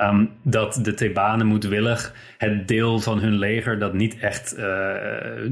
um, 0.00 0.30
dat 0.42 0.78
de 0.82 0.94
Thebanen 0.94 1.46
moedwillig 1.46 2.14
het 2.38 2.68
deel 2.68 3.00
van 3.00 3.20
hun 3.20 3.38
leger 3.38 3.78
dat 3.78 3.92
niet 3.92 4.18
echt 4.18 4.58
uh, 4.58 4.94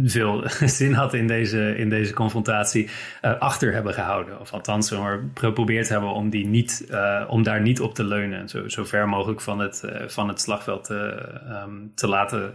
veel 0.05 0.43
zin 0.79 0.93
had 0.93 1.15
in 1.15 1.27
deze, 1.27 1.77
in 1.77 1.89
deze 1.89 2.13
confrontatie, 2.13 2.89
uh, 3.23 3.39
achter 3.39 3.73
hebben 3.73 3.95
gehouden. 3.95 4.41
Of 4.41 4.53
althans, 4.53 4.95
geprobeerd 5.35 5.89
hebben 5.89 6.11
om, 6.11 6.31
die 6.31 6.47
niet, 6.47 6.87
om 7.29 7.43
daar 7.43 7.61
niet 7.61 7.81
op 7.81 7.95
te 7.95 8.05
leunen. 8.05 8.49
Zo, 8.49 8.69
zo 8.69 8.85
ver 8.85 9.09
mogelijk 9.09 9.41
van 9.41 9.59
het, 9.59 9.83
van 10.07 10.29
het 10.29 10.41
slagveld 10.41 10.91
um, 10.91 11.93
te 11.95 12.09
laten 12.09 12.55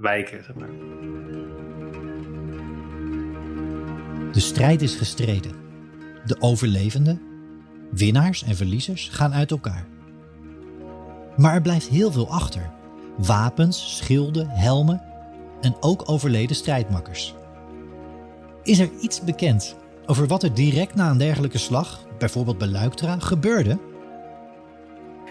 wijken. 0.00 0.44
Zeg 0.44 0.54
maar. 0.54 0.68
De 4.32 4.40
strijd 4.40 4.82
is 4.82 4.96
gestreden. 4.96 5.52
De 6.24 6.36
overlevenden, 6.40 7.20
winnaars 7.90 8.44
en 8.44 8.56
verliezers 8.56 9.08
gaan 9.08 9.32
uit 9.32 9.50
elkaar. 9.50 9.86
Maar 11.38 11.54
er 11.54 11.62
blijft 11.62 11.88
heel 11.88 12.12
veel 12.12 12.28
achter: 12.30 12.70
wapens, 13.16 13.96
schilden, 13.96 14.48
helmen 14.48 15.02
en 15.60 15.76
ook 15.80 16.10
overleden 16.10 16.56
strijdmakkers. 16.56 17.34
Is 18.62 18.78
er 18.78 18.90
iets 19.00 19.24
bekend 19.24 19.76
over 20.06 20.26
wat 20.26 20.42
er 20.42 20.54
direct 20.54 20.94
na 20.94 21.10
een 21.10 21.18
dergelijke 21.18 21.58
slag, 21.58 22.06
bijvoorbeeld 22.18 22.58
bij 22.58 22.68
Luiktra, 22.68 23.18
gebeurde? 23.18 23.78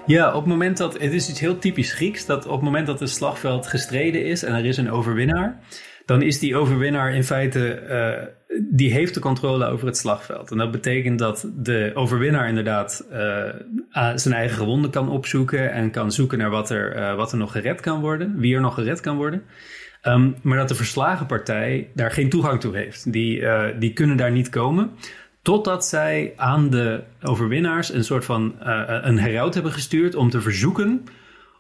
Ja, 0.06 0.28
op 0.28 0.42
het 0.42 0.46
moment 0.46 0.78
dat. 0.78 0.94
Het 0.94 1.14
is 1.14 1.30
iets 1.30 1.40
heel 1.40 1.60
typisch 1.60 1.94
Grieks. 1.94 2.26
Dat 2.26 2.46
op 2.46 2.52
het 2.52 2.62
moment 2.62 2.88
dat 2.88 3.00
het 3.00 3.10
slagveld 3.10 3.68
gestreden 3.68 4.26
is 4.26 4.44
en 4.44 4.54
er 4.54 4.66
is 4.66 4.78
een 4.78 4.92
overwinnaar. 4.92 5.60
Dan 6.08 6.22
is 6.22 6.40
die 6.40 6.56
overwinnaar 6.56 7.16
in 7.16 7.24
feite. 7.24 7.82
Uh, 7.90 8.60
die 8.70 8.92
heeft 8.92 9.14
de 9.14 9.20
controle 9.20 9.66
over 9.66 9.88
het 9.88 9.98
slagveld. 9.98 10.52
En 10.52 10.58
dat 10.58 10.72
betekent 10.72 11.20
dat 11.20 11.50
de 11.56 11.92
overwinnaar 11.94 12.48
inderdaad 12.48 13.08
uh, 13.12 14.12
zijn 14.16 14.34
eigen 14.34 14.58
gewonden 14.58 14.92
kan 14.92 15.10
opzoeken. 15.10 15.72
En 15.72 15.92
kan 15.92 16.12
zoeken 16.12 16.38
naar 16.38 16.50
wat 16.50 16.70
er, 16.70 16.96
uh, 16.96 17.16
wat 17.16 17.32
er 17.32 17.38
nog 17.38 17.52
gered 17.52 17.82
kan 17.82 18.02
worden. 18.02 18.40
Wie 18.40 18.56
er 18.56 18.62
nog 18.62 18.74
gered 18.74 19.00
kan 19.00 19.18
worden. 19.18 19.42
Um, 20.04 20.36
maar 20.42 20.58
dat 20.58 20.68
de 20.68 20.76
verslagen 20.76 21.26
partij 21.26 21.90
daar 21.94 22.12
geen 22.12 22.30
toegang 22.30 22.60
toe 22.60 22.76
heeft. 22.76 23.12
Die, 23.12 23.44
die 23.80 23.94
kunnen 23.94 24.18
daar 24.18 24.32
niet 24.32 24.50
komen. 24.50 24.90
Totdat 25.42 25.86
zij 25.86 26.34
aan 26.36 26.70
de 26.70 27.04
overwinnaars 27.22 27.94
een 27.94 28.04
soort 28.04 28.26
van 28.26 28.56
een 29.02 29.18
heraut 29.18 29.54
hebben 29.54 29.72
gestuurd 29.72 30.16
om 30.16 30.30
te 30.30 30.42
verzoeken 30.42 31.04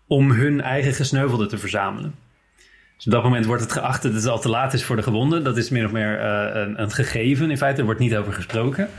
om 0.07 0.31
hun 0.31 0.61
eigen 0.61 0.93
gesneuvelden 0.93 1.47
te 1.47 1.57
verzamelen. 1.57 2.26
Dus 2.97 3.05
op 3.05 3.11
dat 3.11 3.23
moment 3.23 3.45
wordt 3.45 3.61
het 3.61 3.71
geacht 3.71 4.03
dat 4.03 4.13
het 4.13 4.25
al 4.27 4.39
te 4.39 4.49
laat 4.49 4.73
is 4.73 4.83
voor 4.83 4.95
de 4.95 5.03
gewonden. 5.03 5.43
Dat 5.43 5.57
is 5.57 5.69
min 5.69 5.85
of 5.85 5.91
meer 5.91 6.19
uh, 6.19 6.61
een, 6.61 6.81
een, 6.81 6.91
gegeven. 6.91 7.49
In 7.51 7.57
feite 7.57 7.79
er 7.79 7.85
wordt 7.85 7.99
niet 7.99 8.15
over 8.15 8.33
gesproken. 8.33 8.89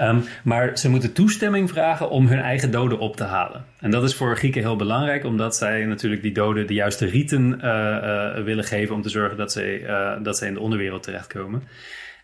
Um, 0.00 0.24
maar 0.44 0.78
ze 0.78 0.90
moeten 0.90 1.12
toestemming 1.12 1.70
vragen 1.70 2.10
om 2.10 2.26
hun 2.26 2.40
eigen 2.40 2.70
doden 2.70 2.98
op 2.98 3.16
te 3.16 3.24
halen. 3.24 3.64
En 3.80 3.90
dat 3.90 4.02
is 4.02 4.14
voor 4.14 4.36
Grieken 4.36 4.60
heel 4.60 4.76
belangrijk, 4.76 5.24
omdat 5.24 5.56
zij 5.56 5.84
natuurlijk 5.84 6.22
die 6.22 6.32
doden 6.32 6.66
de 6.66 6.74
juiste 6.74 7.06
riten 7.06 7.60
uh, 7.64 8.44
willen 8.44 8.64
geven 8.64 8.94
om 8.94 9.02
te 9.02 9.08
zorgen 9.08 9.36
dat 9.36 9.52
zij, 9.52 9.86
dat 10.22 10.38
zij 10.38 10.48
in 10.48 10.54
de 10.54 10.60
onderwereld 10.60 11.02
terechtkomen. 11.02 11.62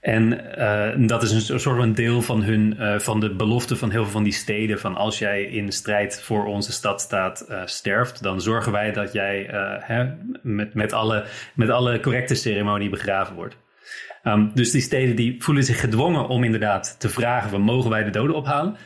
En 0.03 0.41
uh, 0.59 1.09
dat 1.09 1.23
is 1.23 1.49
een 1.49 1.61
soort 1.61 1.79
van 1.79 1.93
deel 1.93 2.23
van, 2.23 2.43
hun, 2.43 2.77
uh, 2.79 2.99
van 2.99 3.21
de 3.21 3.35
belofte 3.35 3.77
van 3.77 3.91
heel 3.91 4.03
veel 4.03 4.13
van 4.13 4.23
die 4.23 4.33
steden. 4.33 4.81
Van 4.81 4.95
als 4.95 5.19
jij 5.19 5.43
in 5.43 5.73
strijd 5.73 6.23
voor 6.23 6.45
onze 6.45 6.73
stad 6.73 7.01
staat, 7.01 7.47
uh, 7.51 7.63
sterft, 7.65 8.23
dan 8.23 8.41
zorgen 8.41 8.73
wij 8.73 8.93
dat 8.93 9.13
jij 9.13 9.47
hè, 9.81 10.11
met, 10.43 10.75
met, 10.75 10.93
alle, 10.93 11.25
met 11.55 11.71
alle 11.71 12.01
correcte 12.01 12.35
ceremonie 12.35 12.91
begraven 12.91 13.35
wordt. 13.35 13.57
Um, 14.25 14.51
dus 14.55 14.71
die 14.71 14.81
steden 14.81 15.17
die 15.17 15.43
voelen 15.43 15.65
zich 15.65 15.81
gedwongen 15.81 16.29
om 16.29 16.45
inderdaad 16.45 16.97
te 17.01 17.09
vragen: 17.09 17.51
van, 17.51 17.61
mogen 17.61 17.91
wij 17.91 18.05
de 18.05 18.11
doden 18.11 18.37
ophalen? 18.37 18.77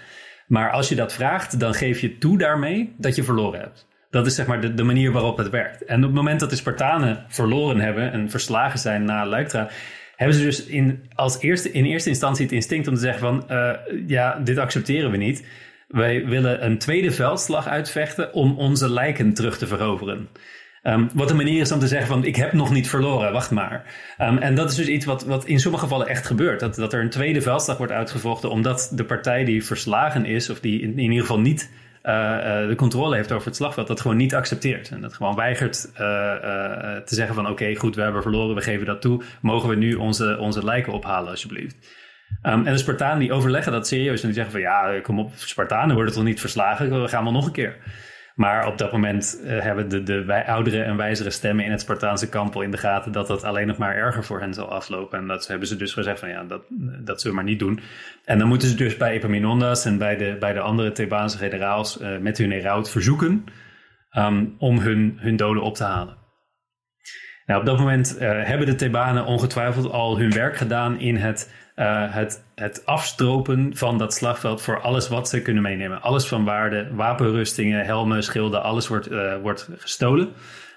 Maar 0.46 0.70
als 0.70 0.88
je 0.88 0.94
dat 0.94 1.12
vraagt, 1.12 1.60
dan 1.60 1.74
geef 1.74 2.00
je 2.00 2.18
toe 2.18 2.38
daarmee 2.38 2.94
dat 2.98 3.16
je 3.16 3.22
verloren 3.22 3.60
hebt. 3.60 3.86
Dat 4.10 4.26
is 4.26 4.34
zeg 4.34 4.46
maar 4.46 4.60
de, 4.60 4.74
de, 4.74 4.82
manier 4.82 5.12
waarop 5.12 5.36
het 5.36 5.50
werkt. 5.50 5.84
En 5.84 5.96
op 5.96 6.02
het 6.02 6.14
moment 6.14 6.40
dat 6.40 6.50
de 6.50 6.56
Spartanen 6.56 7.24
verloren 7.28 7.80
hebben 7.80 8.12
en 8.12 8.30
verslagen 8.30 8.78
zijn 8.78 9.04
na 9.04 9.24
Leuctra, 9.24 9.68
hebben 10.16 10.36
ze 10.36 10.42
dus 10.42 10.64
in, 10.64 11.08
als 11.14 11.40
eerste, 11.40 11.70
in 11.72 11.84
eerste 11.84 12.08
instantie 12.08 12.44
het 12.44 12.54
instinct 12.54 12.88
om 12.88 12.94
te 12.94 13.00
zeggen 13.00 13.20
van 13.20 13.44
uh, 13.50 13.72
ja, 14.06 14.40
dit 14.44 14.58
accepteren 14.58 15.10
we 15.10 15.16
niet. 15.16 15.44
Wij 15.88 16.26
willen 16.26 16.64
een 16.64 16.78
tweede 16.78 17.12
veldslag 17.12 17.66
uitvechten 17.66 18.32
om 18.32 18.58
onze 18.58 18.90
lijken 18.90 19.34
terug 19.34 19.58
te 19.58 19.66
veroveren. 19.66 20.28
Um, 20.82 21.10
wat 21.14 21.30
een 21.30 21.36
manier 21.36 21.60
is 21.60 21.72
om 21.72 21.78
te 21.78 21.86
zeggen 21.86 22.08
van 22.08 22.24
ik 22.24 22.36
heb 22.36 22.52
nog 22.52 22.72
niet 22.72 22.88
verloren, 22.88 23.32
wacht 23.32 23.50
maar. 23.50 23.84
Um, 24.20 24.38
en 24.38 24.54
dat 24.54 24.70
is 24.70 24.76
dus 24.76 24.86
iets 24.86 25.04
wat, 25.04 25.24
wat 25.24 25.44
in 25.44 25.60
sommige 25.60 25.84
gevallen 25.84 26.08
echt 26.08 26.26
gebeurt. 26.26 26.60
Dat, 26.60 26.74
dat 26.74 26.92
er 26.92 27.00
een 27.00 27.10
tweede 27.10 27.40
veldslag 27.40 27.76
wordt 27.76 27.92
uitgevochten 27.92 28.50
omdat 28.50 28.90
de 28.94 29.04
partij 29.04 29.44
die 29.44 29.64
verslagen 29.64 30.24
is, 30.24 30.50
of 30.50 30.60
die 30.60 30.80
in, 30.80 30.90
in 30.90 30.98
ieder 30.98 31.20
geval 31.20 31.40
niet 31.40 31.70
de 32.68 32.74
controle 32.76 33.16
heeft 33.16 33.32
over 33.32 33.46
het 33.46 33.56
slagveld, 33.56 33.86
dat 33.86 34.00
gewoon 34.00 34.16
niet 34.16 34.34
accepteert. 34.34 34.88
En 34.88 35.00
dat 35.00 35.14
gewoon 35.14 35.34
weigert 35.34 35.90
uh, 35.92 35.98
te 37.04 37.14
zeggen 37.14 37.34
van 37.34 37.48
oké, 37.48 37.74
goed, 37.74 37.94
we 37.94 38.02
hebben 38.02 38.22
verloren, 38.22 38.54
we 38.54 38.60
geven 38.60 38.86
dat 38.86 39.00
toe. 39.00 39.22
Mogen 39.40 39.68
we 39.68 39.76
nu 39.76 39.94
onze, 39.94 40.38
onze 40.38 40.64
lijken 40.64 40.92
ophalen 40.92 41.30
alsjeblieft? 41.30 41.76
Um, 42.42 42.66
en 42.66 42.72
de 42.72 42.78
Spartanen 42.78 43.18
die 43.18 43.32
overleggen 43.32 43.72
dat 43.72 43.86
serieus 43.86 44.20
en 44.20 44.26
die 44.26 44.34
zeggen 44.34 44.52
van 44.52 44.60
ja, 44.60 45.00
kom 45.00 45.18
op, 45.18 45.32
Spartanen 45.34 45.94
worden 45.94 46.14
toch 46.14 46.24
niet 46.24 46.40
verslagen, 46.40 47.02
we 47.02 47.08
gaan 47.08 47.24
wel 47.24 47.32
nog 47.32 47.46
een 47.46 47.52
keer. 47.52 47.76
Maar 48.36 48.66
op 48.66 48.78
dat 48.78 48.92
moment 48.92 49.40
uh, 49.44 49.60
hebben 49.60 49.88
de, 49.88 50.02
de 50.02 50.46
oudere 50.46 50.82
en 50.82 50.96
wijzere 50.96 51.30
stemmen 51.30 51.64
in 51.64 51.70
het 51.70 51.80
Spartaanse 51.80 52.28
kamp 52.28 52.54
al 52.54 52.62
in 52.62 52.70
de 52.70 52.76
gaten 52.76 53.12
dat 53.12 53.26
dat 53.26 53.44
alleen 53.44 53.66
nog 53.66 53.76
maar 53.76 53.94
erger 53.94 54.24
voor 54.24 54.40
hen 54.40 54.54
zal 54.54 54.70
aflopen. 54.70 55.18
En 55.18 55.26
dat 55.26 55.46
hebben 55.46 55.68
ze 55.68 55.76
dus 55.76 55.92
gezegd 55.92 56.18
van 56.18 56.28
ja, 56.28 56.44
dat, 56.44 56.62
dat 57.04 57.20
zullen 57.20 57.36
we 57.36 57.42
maar 57.42 57.50
niet 57.50 57.58
doen. 57.58 57.80
En 58.24 58.38
dan 58.38 58.48
moeten 58.48 58.68
ze 58.68 58.74
dus 58.74 58.96
bij 58.96 59.12
Epaminondas 59.12 59.84
en 59.84 59.98
bij 59.98 60.16
de, 60.16 60.36
bij 60.40 60.52
de 60.52 60.60
andere 60.60 60.92
Thebaanse 60.92 61.38
generaals 61.38 62.00
uh, 62.00 62.18
met 62.18 62.38
hun 62.38 62.50
heraut 62.50 62.90
verzoeken 62.90 63.44
um, 64.16 64.54
om 64.58 64.78
hun, 64.78 65.16
hun 65.20 65.36
doden 65.36 65.62
op 65.62 65.74
te 65.74 65.84
halen. 65.84 66.16
Nou, 67.46 67.60
op 67.60 67.66
dat 67.66 67.78
moment 67.78 68.16
uh, 68.20 68.44
hebben 68.44 68.66
de 68.66 68.74
Thebanen 68.74 69.24
ongetwijfeld 69.24 69.90
al 69.90 70.18
hun 70.18 70.32
werk 70.32 70.56
gedaan 70.56 71.00
in 71.00 71.16
het 71.16 71.52
uh, 71.76 72.14
het, 72.14 72.44
het 72.54 72.86
afstropen 72.86 73.76
van 73.76 73.98
dat 73.98 74.14
slagveld 74.14 74.62
voor 74.62 74.80
alles 74.80 75.08
wat 75.08 75.28
ze 75.28 75.42
kunnen 75.42 75.62
meenemen. 75.62 76.02
Alles 76.02 76.26
van 76.26 76.44
waarde, 76.44 76.88
wapenrustingen, 76.94 77.84
helmen, 77.84 78.22
schilden, 78.22 78.62
alles 78.62 78.88
wordt, 78.88 79.10
uh, 79.10 79.36
wordt 79.36 79.68
gestolen, 79.78 80.32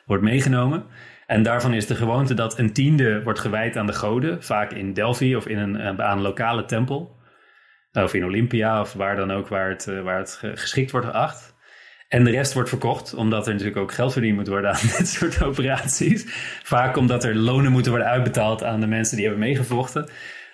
wordt 0.06 0.24
meegenomen. 0.24 0.84
En 1.26 1.44
daarvan 1.44 1.74
is 1.74 1.88
de 1.88 1.96
gewoonte 1.96 2.34
dat 2.34 2.58
een 2.58 2.74
tiende 2.74 3.24
wordt 3.24 3.40
gewijd 3.40 3.78
aan 3.78 3.86
de 3.86 3.94
goden, 3.94 4.44
vaak 4.44 4.72
in 4.72 4.94
Delphi 4.94 5.36
of 5.36 5.48
in 5.48 5.58
een, 5.58 5.76
eh, 5.76 6.06
aan 6.06 6.18
een 6.18 6.24
lokale 6.24 6.66
tempel. 6.66 7.18
Of 7.92 8.14
in 8.14 8.26
Olympia 8.26 8.82
of 8.82 8.94
waar 8.94 9.16
dan 9.16 9.32
ook 9.32 9.48
waar 9.48 9.70
het, 9.70 9.86
waar 10.04 10.18
het 10.18 10.40
geschikt 10.42 10.92
wordt 10.92 11.08
geacht. 11.08 11.56
En 12.08 12.24
de 12.24 12.32
rest 12.32 12.54
wordt 12.54 12.70
verkocht, 12.70 13.14
omdat 13.14 13.48
er 13.48 13.52
natuurlijk 13.52 13.80
ook 13.80 13.92
geld 13.92 14.14
verdiend 14.14 14.36
moet 14.36 14.48
worden 14.48 14.72
aan 14.72 14.90
dit 14.98 15.08
soort 15.08 15.44
operaties. 15.44 16.26
Vaak 16.64 16.98
omdat 16.98 17.24
er 17.24 17.36
lonen 17.36 17.72
moeten 17.72 17.92
worden 17.92 18.10
uitbetaald 18.10 18.64
aan 18.64 18.80
de 18.80 18.88
mensen 18.88 19.16
die 19.16 19.26
hebben 19.26 19.44
meegevochten. 19.44 20.10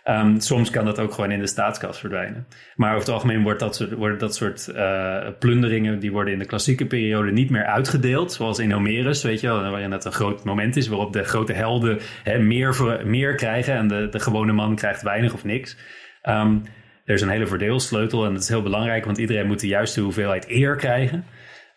Um, 0.10 0.40
soms 0.40 0.70
kan 0.70 0.86
dat 0.86 1.00
ook 1.00 1.14
gewoon 1.14 1.32
in 1.32 1.40
de 1.40 1.48
staatskas 1.48 2.00
verdwijnen. 2.00 2.48
Maar 2.76 2.90
over 2.90 3.06
het 3.06 3.14
algemeen 3.14 3.44
wordt 3.44 3.60
dat 3.60 3.76
soort, 3.76 3.92
worden 3.92 4.18
dat 4.18 4.36
soort 4.36 4.70
uh, 4.76 5.28
plunderingen, 5.40 6.00
die 6.00 6.12
worden 6.12 6.34
in 6.34 6.40
de 6.40 6.46
klassieke 6.46 6.86
periode 6.86 7.32
niet 7.32 7.50
meer 7.50 7.66
uitgedeeld. 7.66 8.34
Zoals 8.34 8.60
in 8.60 8.72
Homerus, 8.72 9.24
weet 9.24 9.42
je 9.42 9.48
wel, 9.48 9.70
waarin 9.70 9.90
dat 9.90 10.06
een 10.06 10.12
groot 10.12 10.44
moment 10.44 10.76
is 10.76 10.88
waarop 10.88 11.14
de 11.14 11.24
grote 11.24 11.54
helden 11.54 12.00
hè, 12.24 12.40
meer, 12.40 12.76
voor, 12.76 13.02
meer 13.06 13.36
krijgen 13.36 13.74
en 13.74 13.88
de, 13.88 14.08
de 14.10 14.20
gewone 14.20 14.52
man 14.52 14.76
krijgt 14.76 15.02
weinig 15.02 15.34
of 15.34 15.44
niks. 15.44 15.78
Um, 16.24 16.64
er 17.06 17.14
is 17.14 17.22
een 17.22 17.30
hele 17.30 17.48
verdeelsleutel 17.48 18.26
en 18.26 18.34
dat 18.34 18.42
is 18.42 18.50
heel 18.50 18.62
belangrijk, 18.62 19.06
want 19.06 19.18
iedereen 19.18 19.48
moet 19.48 19.60
de 19.60 19.68
juiste 19.68 20.02
hoeveelheid 20.02 20.50
eer 20.50 20.76
krijgen. 20.76 21.26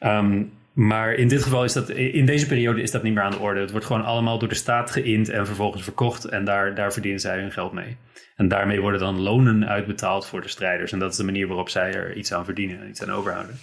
Um, 0.00 0.52
maar 0.78 1.12
in 1.12 1.28
dit 1.28 1.42
geval 1.42 1.64
is 1.64 1.72
dat, 1.72 1.88
in 1.90 2.26
deze 2.26 2.46
periode 2.46 2.82
is 2.82 2.90
dat 2.90 3.02
niet 3.02 3.14
meer 3.14 3.22
aan 3.22 3.30
de 3.30 3.38
orde. 3.38 3.60
Het 3.60 3.70
wordt 3.70 3.86
gewoon 3.86 4.04
allemaal 4.04 4.38
door 4.38 4.48
de 4.48 4.54
staat 4.54 4.90
geïnd 4.90 5.28
en 5.28 5.46
vervolgens 5.46 5.82
verkocht. 5.82 6.24
En 6.24 6.44
daar, 6.44 6.74
daar 6.74 6.92
verdienen 6.92 7.20
zij 7.20 7.40
hun 7.40 7.52
geld 7.52 7.72
mee. 7.72 7.96
En 8.36 8.48
daarmee 8.48 8.80
worden 8.80 9.00
dan 9.00 9.20
lonen 9.20 9.68
uitbetaald 9.68 10.26
voor 10.26 10.40
de 10.40 10.48
strijders. 10.48 10.92
En 10.92 10.98
dat 10.98 11.10
is 11.10 11.16
de 11.16 11.24
manier 11.24 11.46
waarop 11.46 11.68
zij 11.68 11.94
er 11.94 12.16
iets 12.16 12.32
aan 12.32 12.44
verdienen 12.44 12.80
en 12.80 12.88
iets 12.88 13.02
aan 13.02 13.12
overhouden. 13.12 13.58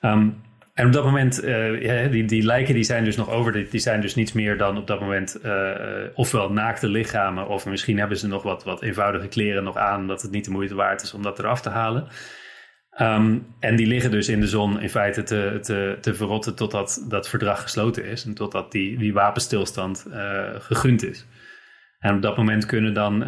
Um, 0.00 0.42
en 0.74 0.86
op 0.86 0.92
dat 0.92 1.04
moment, 1.04 1.44
uh, 1.44 2.10
die, 2.10 2.24
die 2.24 2.42
lijken 2.42 2.74
die 2.74 2.84
zijn 2.84 3.04
dus 3.04 3.16
nog 3.16 3.30
over. 3.30 3.52
Die, 3.70 3.80
zijn 3.80 4.00
dus 4.00 4.14
niets 4.14 4.32
meer 4.32 4.58
dan 4.58 4.76
op 4.76 4.86
dat 4.86 5.00
moment 5.00 5.38
uh, 5.44 5.70
ofwel 6.14 6.52
naakte 6.52 6.88
lichamen. 6.88 7.48
Of 7.48 7.66
misschien 7.66 7.98
hebben 7.98 8.18
ze 8.18 8.28
nog 8.28 8.42
wat, 8.42 8.64
wat 8.64 8.82
eenvoudige 8.82 9.28
kleren 9.28 9.64
nog 9.64 9.76
aan. 9.76 10.00
Omdat 10.00 10.22
het 10.22 10.30
niet 10.30 10.44
de 10.44 10.50
moeite 10.50 10.74
waard 10.74 11.02
is 11.02 11.14
om 11.14 11.22
dat 11.22 11.38
eraf 11.38 11.60
te 11.60 11.70
halen. 11.70 12.08
Um, 13.00 13.46
en 13.60 13.76
die 13.76 13.86
liggen 13.86 14.10
dus 14.10 14.28
in 14.28 14.40
de 14.40 14.46
zon 14.46 14.80
in 14.80 14.90
feite 14.90 15.22
te, 15.22 15.58
te, 15.62 15.98
te 16.00 16.14
verrotten 16.14 16.54
totdat 16.54 17.04
dat 17.08 17.28
verdrag 17.28 17.62
gesloten 17.62 18.04
is. 18.04 18.24
En 18.24 18.34
totdat 18.34 18.72
die, 18.72 18.98
die 18.98 19.12
wapenstilstand 19.12 20.06
uh, 20.08 20.42
gegund 20.58 21.04
is. 21.04 21.26
En 21.98 22.14
op 22.14 22.22
dat 22.22 22.36
moment 22.36 22.66
kunnen 22.66 22.94
dan, 22.94 23.22
uh, 23.22 23.24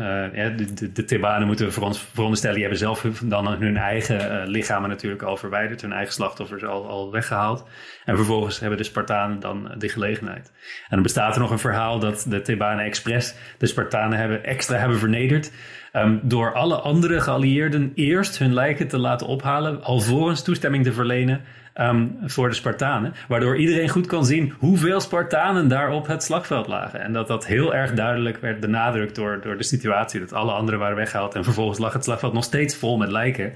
de, 0.57 0.93
de, 0.93 1.05
Thebanen 1.05 1.47
moeten 1.47 1.67
we 1.67 1.73
voor 1.73 1.83
ons 1.83 2.01
veronderstellen, 2.01 2.57
die 2.57 2.65
hebben 2.65 2.83
zelf 2.83 3.03
dan 3.23 3.47
hun 3.47 3.77
eigen 3.77 4.43
uh, 4.43 4.49
lichamen 4.49 4.89
natuurlijk 4.89 5.23
al 5.23 5.37
verwijderd, 5.37 5.83
hun 5.83 5.93
eigen 5.93 6.13
slachtoffers 6.13 6.65
al, 6.65 6.89
al 6.89 7.13
weggehaald. 7.13 7.69
En 8.05 8.17
vervolgens 8.17 8.61
hebben 8.61 8.79
de 8.79 8.85
Spartanen 8.85 9.41
dan 9.41 9.75
de 9.79 9.89
gelegenheid. 9.89 10.53
En 10.83 10.89
dan 10.89 11.03
bestaat 11.03 11.35
er 11.35 11.41
nog 11.41 11.51
een 11.51 11.59
verhaal 11.59 11.99
dat 11.99 12.27
de 12.29 12.43
Thebanen 12.43 12.85
expres 12.85 13.35
de 13.59 13.67
Spartanen 13.67 14.19
hebben, 14.19 14.45
extra 14.45 14.77
hebben 14.77 14.99
vernederd. 14.99 15.53
Um, 15.93 16.21
door 16.23 16.55
alle 16.55 16.75
andere 16.75 17.21
geallieerden 17.21 17.93
eerst 17.95 18.39
hun 18.39 18.55
lijken 18.55 18.89
te 18.89 18.99
laten 18.99 19.27
ophalen, 19.27 19.83
alvorens 19.83 20.43
toestemming 20.43 20.85
te 20.85 20.93
verlenen 20.93 21.41
um, 21.75 22.19
voor 22.25 22.49
de 22.49 22.55
Spartanen. 22.55 23.15
Waardoor 23.29 23.57
iedereen 23.57 23.89
goed 23.89 24.07
kon 24.07 24.25
zien 24.25 24.55
hoeveel 24.59 25.01
Spartanen 25.01 25.69
daar 25.69 25.91
op 25.91 26.07
het 26.07 26.23
slagveld 26.23 26.67
lagen. 26.67 27.01
En 27.01 27.13
dat 27.13 27.27
dat 27.27 27.47
heel 27.47 27.75
erg 27.75 27.95
duidelijk 27.95 28.37
werd 28.37 28.61
benadrukt 28.61 29.15
door, 29.15 29.41
door 29.43 29.57
de 29.57 29.63
situatie. 29.63 30.21
Dat 30.21 30.33
alle 30.33 30.53
anderen 30.53 30.81
waren 30.81 30.97
weggehaald. 30.97 31.35
En 31.35 31.45
vervolgens 31.45 31.79
lag 31.79 31.93
het 31.93 32.05
slagveld 32.05 32.33
nog 32.33 32.45
steeds 32.45 32.77
vol 32.77 32.97
met 32.97 33.11
lijken. 33.11 33.55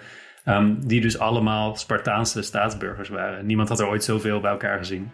Um, 0.49 0.87
die 0.87 1.01
dus 1.01 1.19
allemaal 1.19 1.77
Spartaanse 1.77 2.43
staatsburgers 2.43 3.09
waren. 3.09 3.47
Niemand 3.47 3.69
had 3.69 3.81
er 3.81 3.89
ooit 3.89 4.05
zoveel 4.05 4.41
bij 4.41 4.51
elkaar 4.51 4.79
gezien. 4.79 5.11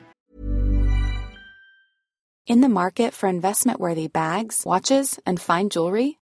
In 2.44 2.60
the 2.60 2.68
market 2.68 3.14
for 3.14 3.28
investment-worthy 3.28 4.08
bags, 4.10 4.62
watches 4.62 5.18
and 5.22 5.40
fine 5.40 5.66
jewelry, 5.66 6.19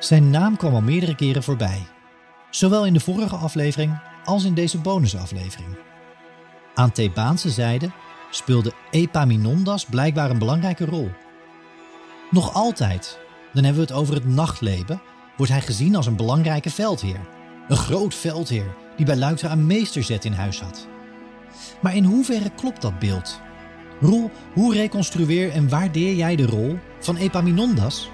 Zijn 0.00 0.30
naam 0.30 0.56
kwam 0.56 0.74
al 0.74 0.80
meerdere 0.80 1.14
keren 1.14 1.42
voorbij, 1.42 1.86
zowel 2.50 2.86
in 2.86 2.92
de 2.92 3.00
vorige 3.00 3.36
aflevering 3.36 4.00
als 4.24 4.44
in 4.44 4.54
deze 4.54 4.78
bonusaflevering. 4.78 5.68
Aan 6.74 6.92
Thebaanse 6.92 7.50
zijde 7.50 7.90
speelde 8.30 8.72
Epaminondas 8.90 9.84
blijkbaar 9.84 10.30
een 10.30 10.38
belangrijke 10.38 10.84
rol. 10.84 11.10
Nog 12.30 12.54
altijd, 12.54 13.18
dan 13.52 13.64
hebben 13.64 13.82
we 13.82 13.88
het 13.88 13.98
over 14.00 14.14
het 14.14 14.26
nachtleven, 14.26 15.02
wordt 15.36 15.52
hij 15.52 15.60
gezien 15.60 15.96
als 15.96 16.06
een 16.06 16.16
belangrijke 16.16 16.70
veldheer. 16.70 17.20
Een 17.68 17.76
groot 17.76 18.14
veldheer 18.14 18.74
die 18.96 19.06
bij 19.06 19.16
Luiktra 19.16 19.52
een 19.52 19.66
meesterzet 19.66 20.24
in 20.24 20.32
huis 20.32 20.60
had. 20.60 20.86
Maar 21.80 21.96
in 21.96 22.04
hoeverre 22.04 22.50
klopt 22.50 22.82
dat 22.82 22.98
beeld? 22.98 23.40
Roel, 24.00 24.30
hoe 24.52 24.74
reconstrueer 24.74 25.50
en 25.50 25.68
waardeer 25.68 26.14
jij 26.14 26.36
de 26.36 26.46
rol 26.46 26.78
van 27.00 27.16
Epaminondas? 27.16 28.10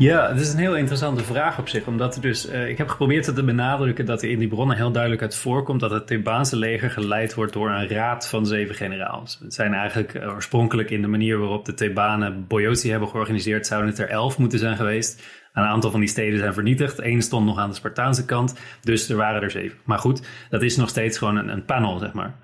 Ja, 0.00 0.28
dat 0.28 0.40
is 0.40 0.52
een 0.52 0.58
heel 0.58 0.76
interessante 0.76 1.24
vraag 1.24 1.58
op 1.58 1.68
zich. 1.68 1.86
Omdat 1.86 2.14
er 2.14 2.20
dus, 2.20 2.50
uh, 2.50 2.68
ik 2.68 2.78
heb 2.78 2.88
geprobeerd 2.88 3.24
te 3.24 3.44
benadrukken 3.44 4.06
dat 4.06 4.22
er 4.22 4.30
in 4.30 4.38
die 4.38 4.48
bronnen 4.48 4.76
heel 4.76 4.92
duidelijk 4.92 5.22
uit 5.22 5.36
voorkomt 5.36 5.80
dat 5.80 5.90
het 5.90 6.06
Thebaanse 6.06 6.56
leger 6.56 6.90
geleid 6.90 7.34
wordt 7.34 7.52
door 7.52 7.70
een 7.70 7.88
raad 7.88 8.28
van 8.28 8.46
zeven 8.46 8.74
generaals. 8.74 9.38
Het 9.42 9.54
zijn 9.54 9.74
eigenlijk 9.74 10.14
uh, 10.14 10.28
oorspronkelijk 10.28 10.90
in 10.90 11.02
de 11.02 11.08
manier 11.08 11.38
waarop 11.38 11.64
de 11.64 11.74
Thebanen 11.74 12.46
Boyoti 12.46 12.90
hebben 12.90 13.08
georganiseerd, 13.08 13.66
zouden 13.66 13.90
het 13.90 13.98
er 13.98 14.08
elf 14.08 14.38
moeten 14.38 14.58
zijn 14.58 14.76
geweest. 14.76 15.22
Een 15.52 15.64
aantal 15.64 15.90
van 15.90 16.00
die 16.00 16.08
steden 16.08 16.38
zijn 16.38 16.54
vernietigd. 16.54 16.98
Eén 16.98 17.22
stond 17.22 17.46
nog 17.46 17.58
aan 17.58 17.68
de 17.68 17.74
Spartaanse 17.74 18.24
kant, 18.24 18.58
dus 18.80 19.08
er 19.08 19.16
waren 19.16 19.42
er 19.42 19.50
zeven. 19.50 19.78
Maar 19.84 19.98
goed, 19.98 20.22
dat 20.50 20.62
is 20.62 20.76
nog 20.76 20.88
steeds 20.88 21.18
gewoon 21.18 21.36
een, 21.36 21.48
een 21.48 21.64
panel, 21.64 21.98
zeg 21.98 22.12
maar. 22.12 22.34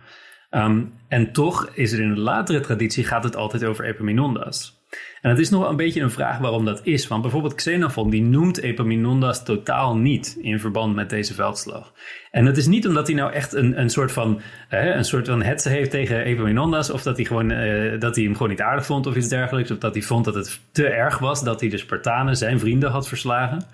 Um, 0.50 0.92
en 1.08 1.32
toch 1.32 1.68
is 1.74 1.92
er 1.92 2.00
in 2.00 2.14
de 2.14 2.20
latere 2.20 2.60
traditie 2.60 3.04
gaat 3.04 3.24
het 3.24 3.36
altijd 3.36 3.64
over 3.64 3.84
Epaminondas. 3.84 4.75
En 5.20 5.30
het 5.30 5.38
is 5.38 5.50
nog 5.50 5.68
een 5.68 5.76
beetje 5.76 6.00
een 6.00 6.10
vraag 6.10 6.38
waarom 6.38 6.64
dat 6.64 6.80
is. 6.82 7.08
Want 7.08 7.22
bijvoorbeeld 7.22 7.54
Xenophon 7.54 8.10
die 8.10 8.22
noemt 8.22 8.60
Epaminondas 8.60 9.44
totaal 9.44 9.96
niet 9.96 10.36
in 10.40 10.60
verband 10.60 10.94
met 10.94 11.10
deze 11.10 11.34
veldslag. 11.34 11.92
En 12.30 12.44
dat 12.44 12.56
is 12.56 12.66
niet 12.66 12.86
omdat 12.88 13.06
hij 13.06 13.16
nou 13.16 13.32
echt 13.32 13.52
een, 13.52 13.80
een 13.80 13.90
soort 13.90 14.12
van 14.12 14.40
een 14.68 15.04
soort 15.04 15.28
van 15.28 15.42
hetze 15.42 15.68
heeft 15.68 15.90
tegen 15.90 16.24
Epaminondas. 16.24 16.90
Of 16.90 17.02
dat 17.02 17.16
hij, 17.16 17.24
gewoon, 17.24 17.50
uh, 17.50 18.00
dat 18.00 18.14
hij 18.14 18.24
hem 18.24 18.32
gewoon 18.32 18.50
niet 18.50 18.60
aardig 18.60 18.86
vond 18.86 19.06
of 19.06 19.16
iets 19.16 19.28
dergelijks. 19.28 19.70
Of 19.70 19.78
dat 19.78 19.94
hij 19.94 20.02
vond 20.02 20.24
dat 20.24 20.34
het 20.34 20.60
te 20.72 20.86
erg 20.86 21.18
was 21.18 21.44
dat 21.44 21.60
hij 21.60 21.68
de 21.68 21.78
Spartanen, 21.78 22.36
zijn 22.36 22.58
vrienden, 22.58 22.90
had 22.90 23.08
verslagen. 23.08 23.66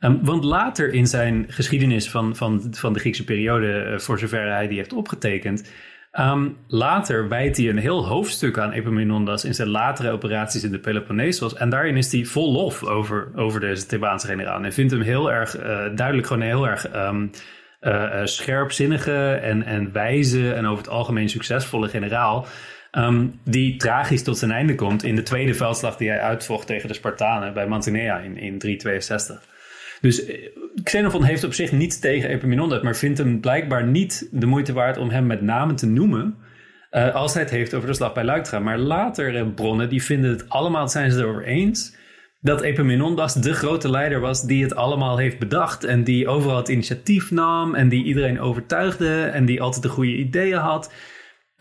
Um, 0.00 0.24
want 0.24 0.44
later 0.44 0.92
in 0.92 1.06
zijn 1.06 1.44
geschiedenis 1.48 2.10
van, 2.10 2.36
van, 2.36 2.62
van 2.70 2.92
de 2.92 2.98
Griekse 2.98 3.24
periode, 3.24 3.90
uh, 3.92 3.98
voor 3.98 4.18
zover 4.18 4.52
hij 4.52 4.68
die 4.68 4.76
heeft 4.76 4.92
opgetekend, 4.92 5.70
Um, 6.20 6.56
later 6.68 7.28
wijdt 7.28 7.56
hij 7.56 7.68
een 7.68 7.78
heel 7.78 8.06
hoofdstuk 8.06 8.58
aan 8.58 8.72
Epaminondas 8.72 9.44
in 9.44 9.54
zijn 9.54 9.68
latere 9.68 10.10
operaties 10.10 10.64
in 10.64 10.70
de 10.70 10.78
Peloponnesos. 10.78 11.54
En 11.54 11.70
daarin 11.70 11.96
is 11.96 12.12
hij 12.12 12.24
vol 12.24 12.52
lof 12.52 12.84
over, 12.84 13.30
over 13.34 13.60
deze 13.60 13.86
Thebaanse 13.86 14.26
generaal. 14.26 14.64
En 14.64 14.72
vindt 14.72 14.92
hem 14.92 15.00
heel 15.00 15.32
erg 15.32 15.56
uh, 15.56 15.64
duidelijk, 15.94 16.26
gewoon 16.26 16.42
een 16.42 16.48
heel 16.48 16.68
erg 16.68 16.94
um, 16.94 17.30
uh, 17.80 18.20
scherpzinnige 18.24 19.32
en, 19.42 19.62
en 19.62 19.92
wijze 19.92 20.54
en 20.54 20.66
over 20.66 20.84
het 20.84 20.92
algemeen 20.92 21.28
succesvolle 21.28 21.88
generaal. 21.88 22.46
Um, 22.98 23.40
die 23.44 23.76
tragisch 23.76 24.22
tot 24.22 24.38
zijn 24.38 24.50
einde 24.50 24.74
komt 24.74 25.02
in 25.02 25.16
de 25.16 25.22
tweede 25.22 25.54
veldslag 25.54 25.96
die 25.96 26.08
hij 26.08 26.20
uitvocht 26.20 26.66
tegen 26.66 26.88
de 26.88 26.94
Spartanen 26.94 27.54
bij 27.54 27.66
Mantinea 27.66 28.18
in, 28.18 28.36
in 28.36 28.58
362. 28.58 29.51
Dus 30.02 30.24
eh, 30.24 30.36
Xenophon 30.82 31.24
heeft 31.24 31.44
op 31.44 31.54
zich 31.54 31.72
niets 31.72 31.98
tegen 31.98 32.28
Epaminondas, 32.28 32.82
maar 32.82 32.96
vindt 32.96 33.18
hem 33.18 33.40
blijkbaar 33.40 33.86
niet 33.86 34.28
de 34.30 34.46
moeite 34.46 34.72
waard 34.72 34.98
om 34.98 35.10
hem 35.10 35.26
met 35.26 35.42
name 35.42 35.74
te 35.74 35.86
noemen. 35.86 36.36
Uh, 36.90 37.14
als 37.14 37.32
hij 37.32 37.42
het 37.42 37.50
heeft 37.50 37.74
over 37.74 37.88
de 37.88 37.94
slag 37.94 38.12
bij 38.12 38.24
Luiktra. 38.24 38.58
Maar 38.58 38.78
later 38.78 39.46
bronnen 39.46 39.88
die 39.88 40.02
vinden 40.02 40.30
het 40.30 40.48
allemaal, 40.48 40.88
zijn 40.88 41.10
ze 41.10 41.18
erover 41.18 41.44
eens, 41.44 41.96
dat 42.40 42.60
Epaminondas 42.60 43.34
de 43.34 43.54
grote 43.54 43.90
leider 43.90 44.20
was 44.20 44.42
die 44.42 44.62
het 44.62 44.74
allemaal 44.74 45.16
heeft 45.18 45.38
bedacht. 45.38 45.84
En 45.84 46.04
die 46.04 46.28
overal 46.28 46.56
het 46.56 46.68
initiatief 46.68 47.30
nam 47.30 47.74
en 47.74 47.88
die 47.88 48.04
iedereen 48.04 48.40
overtuigde 48.40 49.22
en 49.22 49.44
die 49.44 49.62
altijd 49.62 49.82
de 49.82 49.88
goede 49.88 50.16
ideeën 50.16 50.58
had. 50.58 50.92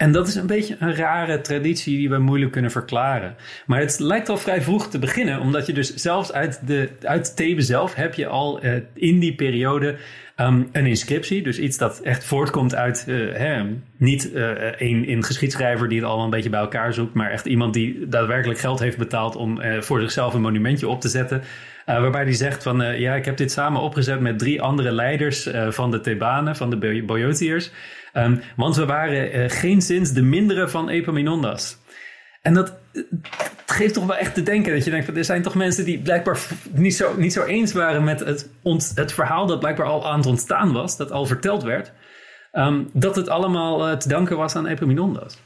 En 0.01 0.11
dat 0.11 0.27
is 0.27 0.35
een 0.35 0.47
beetje 0.47 0.75
een 0.79 0.95
rare 0.95 1.41
traditie 1.41 1.97
die 1.97 2.09
we 2.09 2.17
moeilijk 2.17 2.51
kunnen 2.51 2.71
verklaren. 2.71 3.35
Maar 3.65 3.79
het 3.79 3.99
lijkt 3.99 4.29
al 4.29 4.37
vrij 4.37 4.61
vroeg 4.61 4.89
te 4.89 4.99
beginnen, 4.99 5.39
omdat 5.39 5.65
je 5.65 5.73
dus 5.73 5.95
zelfs 5.95 6.31
uit, 6.31 6.67
de, 6.67 6.89
uit 7.01 7.35
Thebe 7.35 7.61
zelf 7.61 7.95
heb 7.95 8.13
je 8.13 8.27
al 8.27 8.65
uh, 8.65 8.73
in 8.93 9.19
die 9.19 9.35
periode 9.35 9.95
Um, 10.37 10.69
een 10.71 10.85
inscriptie, 10.85 11.43
dus 11.43 11.59
iets 11.59 11.77
dat 11.77 11.99
echt 11.99 12.23
voortkomt 12.23 12.75
uit 12.75 13.05
uh, 13.07 13.35
hè, 13.35 13.63
niet 13.97 14.31
uh, 14.33 14.49
een, 14.77 15.11
een 15.11 15.23
geschiedschrijver 15.23 15.89
die 15.89 15.97
het 15.97 16.07
allemaal 16.07 16.25
een 16.25 16.31
beetje 16.31 16.49
bij 16.49 16.59
elkaar 16.59 16.93
zoekt, 16.93 17.13
maar 17.13 17.31
echt 17.31 17.45
iemand 17.45 17.73
die 17.73 18.07
daadwerkelijk 18.07 18.59
geld 18.59 18.79
heeft 18.79 18.97
betaald 18.97 19.35
om 19.35 19.61
voor 19.79 19.99
zichzelf 19.99 20.33
een 20.33 20.41
monumentje 20.41 20.87
op 20.87 21.01
te 21.01 21.07
zetten. 21.07 21.41
waarbij 21.85 22.23
hij 22.23 22.33
zegt 22.33 22.63
van 22.63 22.99
ja, 22.99 23.15
ik 23.15 23.25
heb 23.25 23.37
dit 23.37 23.51
samen 23.51 23.81
opgezet 23.81 24.19
met 24.19 24.39
drie 24.39 24.61
andere 24.61 24.91
leiders 24.91 25.49
van 25.69 25.91
de 25.91 26.01
Thebanen, 26.01 26.55
van 26.55 26.69
de 26.69 27.03
Boeotiërs. 27.05 27.71
Um, 28.13 28.41
want 28.55 28.75
we 28.75 28.85
waren 28.85 29.49
geen 29.49 29.81
sinds 29.81 30.13
de 30.13 30.21
mindere 30.21 30.67
van 30.67 30.89
Epaminondas. 30.89 31.77
En 32.41 32.53
dat 32.53 32.77
geeft 33.65 33.93
toch 33.93 34.05
wel 34.05 34.17
echt 34.17 34.33
te 34.33 34.43
denken. 34.43 34.73
Dat 34.73 34.85
je 34.85 34.91
denkt, 34.91 35.17
er 35.17 35.25
zijn 35.25 35.41
toch 35.41 35.55
mensen 35.55 35.85
die 35.85 35.99
blijkbaar 35.99 36.39
niet 36.71 36.95
zo, 36.95 37.13
niet 37.17 37.33
zo 37.33 37.43
eens 37.43 37.73
waren 37.73 38.03
met 38.03 38.19
het, 38.19 38.49
het 38.95 39.13
verhaal 39.13 39.45
dat 39.45 39.59
blijkbaar 39.59 39.85
al 39.85 40.07
aan 40.07 40.17
het 40.17 40.25
ontstaan 40.25 40.71
was, 40.71 40.97
dat 40.97 41.11
al 41.11 41.25
verteld 41.25 41.63
werd. 41.63 41.91
Um, 42.53 42.89
dat 42.93 43.15
het 43.15 43.29
allemaal 43.29 43.89
uh, 43.89 43.97
te 43.97 44.07
danken 44.07 44.37
was 44.37 44.55
aan 44.55 44.67
Epaminondas. 44.67 45.37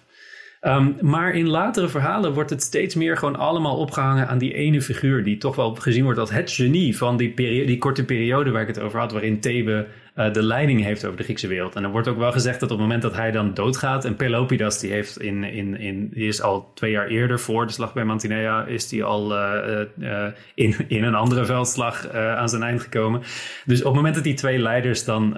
Um, 0.62 0.98
maar 1.02 1.34
in 1.34 1.48
latere 1.48 1.90
verhalen 1.90 2.34
wordt 2.34 2.50
het 2.50 2.62
steeds 2.62 2.96
meer 2.96 3.18
gewoon 3.18 3.36
allemaal 3.36 3.78
opgehangen 3.78 4.28
aan 4.28 4.38
die 4.38 4.54
ene 4.54 4.82
figuur. 4.82 5.24
Die 5.24 5.38
toch 5.38 5.56
wel 5.56 5.76
gezien 5.76 6.04
wordt 6.04 6.20
als 6.20 6.32
het 6.32 6.52
genie 6.52 6.98
van 6.98 7.18
die, 7.18 7.36
die 7.66 7.78
korte 7.78 8.06
periode 8.06 8.52
waar 8.52 8.62
ik 8.62 8.68
het 8.68 8.80
over 8.80 9.00
had. 9.00 9.12
Waarin 9.12 9.40
Thebe 9.40 9.88
uh, 10.16 10.34
de 10.34 10.44
leiding 10.44 10.84
heeft 10.84 11.06
over 11.06 11.18
de 11.18 11.24
Griekse 11.24 11.48
wereld. 11.48 11.76
En 11.76 11.84
er 11.84 11.90
wordt 11.90 12.08
ook 12.08 12.18
wel 12.18 12.32
gezegd 12.32 12.60
dat 12.60 12.72
op 12.72 12.78
het 12.78 12.86
moment 12.86 13.02
dat 13.02 13.16
hij 13.16 13.32
dan 13.32 13.54
doodgaat. 13.54 14.06
En 14.06 14.16
Pelopidas 14.16 14.80
die 14.80 14.92
heeft 14.92 15.22
in, 15.22 15.44
in, 15.44 15.80
in, 15.80 16.10
die 16.10 16.28
is 16.28 16.42
al 16.42 16.72
twee 16.74 16.92
jaar 16.92 17.08
eerder 17.08 17.40
voor 17.40 17.66
de 17.66 17.72
slag 17.72 17.94
bij 17.94 18.04
Mantinea. 18.06 18.66
Is 18.66 18.88
die 18.88 19.04
al 19.04 19.32
uh, 19.32 19.82
uh, 20.00 20.28
in, 20.56 20.76
in 20.88 21.04
een 21.04 21.16
andere 21.16 21.46
veldslag 21.46 22.10
aan 22.14 22.50
zijn 22.50 22.64
eind 22.64 22.82
gekomen. 22.82 23.22
Dus 23.66 23.80
op 23.80 23.86
het 23.86 23.96
moment 23.96 24.16
dat 24.16 24.24
die 24.24 24.34
twee 24.34 24.60
leiders 24.60 25.06
dan 25.06 25.38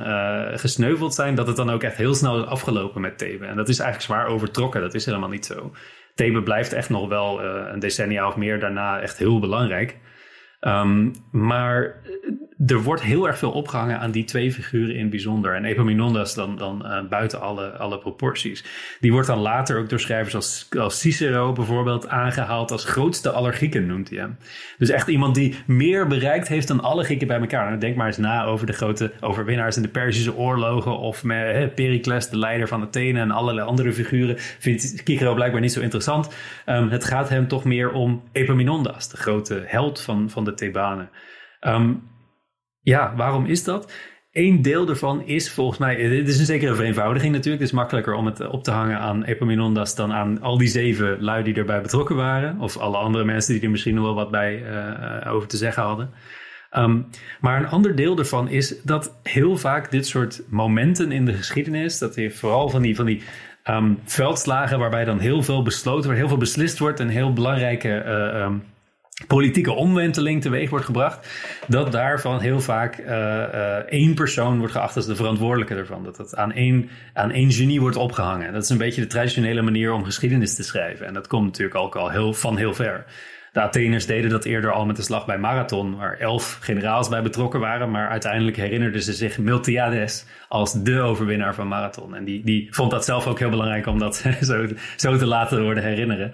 gesneuveld 0.54 1.14
zijn. 1.14 1.36
Dat 1.36 1.48
het 1.48 1.56
dan 1.56 1.70
ook 1.70 1.84
echt 1.84 1.98
heel 1.98 2.14
snel 2.14 2.40
is 2.40 2.46
afgelopen 2.46 3.02
met 3.02 3.18
Thebe. 3.18 3.46
En 3.46 3.56
dat 3.56 3.70
is 3.70 3.80
eigenlijk 3.80 4.12
zwaar 4.12 4.34
overtrokken. 4.34 4.82
Dat 4.82 4.94
is 4.94 5.06
helemaal 5.06 5.30
niet 5.30 5.46
zo. 5.46 5.72
Thebe 6.16 6.44
blijft 6.44 6.74
echt 6.74 6.90
nog 6.90 7.08
wel 7.08 7.44
een 7.44 7.80
decennia 7.80 8.28
of 8.28 8.36
meer 8.36 8.60
daarna 8.60 9.00
echt 9.00 9.18
heel 9.18 9.40
belangrijk. 9.40 9.98
Um, 10.62 11.12
maar 11.32 12.02
er 12.66 12.84
wordt 12.84 13.02
heel 13.02 13.28
erg 13.28 13.38
veel 13.38 13.52
opgehangen 13.52 14.00
aan 14.00 14.12
die 14.12 14.24
twee 14.24 14.52
figuren 14.52 14.96
in 14.96 15.10
bijzonder. 15.10 15.56
En 15.56 15.66
Epaminondas 15.66 16.36
dan, 16.36 16.58
dan 16.58 16.86
uh, 16.86 17.08
buiten 17.10 17.42
alle, 17.42 17.70
alle 17.70 17.98
proporties. 17.98 18.64
Die 19.00 19.12
wordt 19.12 19.28
dan 19.28 19.40
later 19.40 19.78
ook 19.80 19.90
door 19.90 20.00
schrijvers 20.00 20.36
als, 20.36 20.68
als 20.80 21.00
Cicero 21.00 21.54
bijvoorbeeld 21.54 22.08
aangehaald 22.08 22.72
als 22.72 22.86
grootste 22.86 23.32
aller 23.32 23.54
Grieken, 23.54 23.86
noemt 23.86 24.10
hij 24.10 24.20
hem. 24.20 24.38
Dus 24.78 24.90
echt 24.90 25.08
iemand 25.08 25.36
die 25.36 25.56
meer 25.66 26.08
bereikt 26.08 26.48
heeft 26.48 26.68
dan 26.68 26.82
alle 26.82 27.04
Grieken 27.04 27.28
bij 27.28 27.40
elkaar. 27.40 27.68
Nou, 27.68 27.80
denk 27.80 27.96
maar 27.96 28.08
eens 28.08 28.18
na 28.18 28.46
over 28.46 28.66
de 28.66 28.74
grote 28.74 29.12
overwinnaars 29.20 29.76
in 29.76 29.82
de 29.82 29.88
Perzische 29.88 30.36
oorlogen. 30.36 30.98
Of 30.98 31.24
Pericles, 31.76 32.30
de 32.30 32.38
leider 32.38 32.68
van 32.68 32.82
Athene 32.82 33.20
en 33.20 33.32
allerlei 33.32 33.68
andere 33.68 33.94
figuren. 33.94 34.36
Vindt 34.38 34.82
Cicero 34.82 35.34
blijkbaar 35.34 35.62
niet 35.62 35.72
zo 35.72 35.82
interessant. 35.82 36.36
Um, 36.66 36.90
het 36.90 37.06
gaat 37.06 37.30
hem 37.30 37.48
toch 37.48 37.64
meer 37.64 37.92
om 37.92 38.24
Epaminondas, 38.32 39.10
de 39.10 39.18
grote 39.18 39.64
held 39.66 40.02
van, 40.02 40.30
van 40.30 40.44
de 40.44 40.54
Thebanen. 40.54 41.10
Um, 41.62 42.02
ja, 42.88 43.14
waarom 43.16 43.46
is 43.46 43.64
dat? 43.64 43.92
Eén 44.32 44.62
deel 44.62 44.86
daarvan 44.86 45.22
is 45.26 45.52
volgens 45.52 45.78
mij, 45.78 45.96
dit 45.96 46.28
is 46.28 46.40
een 46.40 46.46
zekere 46.46 46.76
vereenvoudiging 46.76 47.34
natuurlijk. 47.34 47.64
Het 47.64 47.72
is 47.72 47.78
makkelijker 47.78 48.14
om 48.14 48.26
het 48.26 48.48
op 48.48 48.64
te 48.64 48.72
hangen 48.72 49.00
aan 49.00 49.24
Epaminondas 49.24 49.96
dan 49.96 50.14
aan 50.14 50.42
al 50.42 50.58
die 50.58 50.68
zeven 50.68 51.24
lui 51.24 51.44
die 51.44 51.54
erbij 51.54 51.82
betrokken 51.82 52.16
waren. 52.16 52.60
Of 52.60 52.78
alle 52.78 52.98
andere 52.98 53.24
mensen 53.24 53.54
die 53.54 53.64
er 53.64 53.70
misschien 53.70 53.96
nog 53.96 54.04
wel 54.04 54.16
wat 54.16 54.32
bij 54.32 54.64
uh, 55.24 55.34
over 55.34 55.48
te 55.48 55.58
zeggen 55.58 55.84
hadden. 55.84 56.10
Um, 56.78 57.08
maar 57.42 57.60
een 57.60 57.68
ander 57.68 57.96
deel 57.96 58.16
daarvan 58.16 58.50
is 58.50 58.82
dat 58.84 59.20
heel 59.24 59.58
vaak 59.58 59.92
dit 59.92 60.08
soort 60.08 60.42
momenten 60.50 61.12
in 61.12 61.26
de 61.26 61.34
geschiedenis, 61.34 62.00
dat 62.00 62.16
heeft 62.16 62.40
vooral 62.40 62.70
van 62.70 62.82
die, 62.82 62.96
van 62.96 63.06
die 63.06 63.22
um, 63.70 64.00
veldslagen 64.04 64.80
waarbij 64.80 65.06
dan 65.06 65.20
heel 65.20 65.44
veel 65.44 65.62
besloten 65.62 66.04
wordt, 66.04 66.20
heel 66.20 66.28
veel 66.28 66.38
beslist 66.38 66.80
wordt 66.80 67.00
en 67.00 67.08
heel 67.08 67.34
belangrijke 67.34 67.90
um, 67.90 68.64
politieke 69.28 69.72
omwenteling 69.72 70.42
teweeg 70.42 70.70
wordt 70.70 70.86
gebracht, 70.86 71.28
dat 71.68 71.92
daarvan 71.92 72.40
heel 72.40 72.60
vaak 72.60 72.98
uh, 72.98 73.08
uh, 73.08 73.76
één 73.76 74.14
persoon 74.14 74.58
wordt 74.58 74.74
geacht 74.74 74.96
als 74.96 75.06
de 75.06 75.16
verantwoordelijke 75.16 75.76
ervan. 75.76 76.04
Dat 76.04 76.18
het 76.18 76.36
aan 76.36 76.52
één, 76.52 76.90
aan 77.14 77.32
één 77.32 77.52
genie 77.52 77.82
wordt 77.82 77.96
opgehangen. 77.96 78.54
Dat 78.54 78.64
is 78.64 78.70
een 78.70 78.78
beetje 78.78 79.02
de 79.02 79.08
traditionele 79.08 79.62
manier 79.62 79.92
om 79.94 80.04
geschiedenis 80.04 80.56
te 80.56 80.64
schrijven. 80.64 81.06
En 81.08 81.14
dat 81.14 81.28
komt 81.28 81.46
natuurlijk 81.46 81.80
ook 81.80 81.96
al 81.96 82.10
heel, 82.10 82.34
van 82.34 82.58
heel 82.58 82.74
ver. 82.74 83.06
De 83.52 83.62
Atheners 83.62 84.06
deden 84.06 84.30
dat 84.30 84.46
eerder 84.46 84.72
al 84.72 84.86
met 84.86 84.96
de 84.96 85.02
slag 85.02 85.26
bij 85.26 85.38
Marathon, 85.38 85.96
waar 85.96 86.18
elf 86.18 86.58
generaals 86.62 87.10
bij 87.10 87.22
betrokken 87.22 87.60
waren. 87.60 87.92
Maar 87.92 88.10
uiteindelijk 88.10 88.58
herinnerden 88.58 89.02
ze 89.02 89.14
zich 89.14 89.38
Miltiades 89.38 90.26
als 90.48 90.84
de 90.84 91.00
overwinnaar 91.00 91.56
van 91.56 91.68
Marathon. 91.68 92.16
En 92.16 92.24
die, 92.24 92.44
die 92.44 92.68
vond 92.74 92.92
dat 92.92 93.06
zelf 93.06 93.28
ook 93.28 93.40
heel 93.40 93.50
belangrijk 93.50 93.86
om 93.86 94.00
dat 94.00 94.16
zo, 94.42 94.68
zo 94.96 95.18
te 95.18 95.26
laten 95.26 95.64
worden 95.64 95.84
herinneren. 95.84 96.34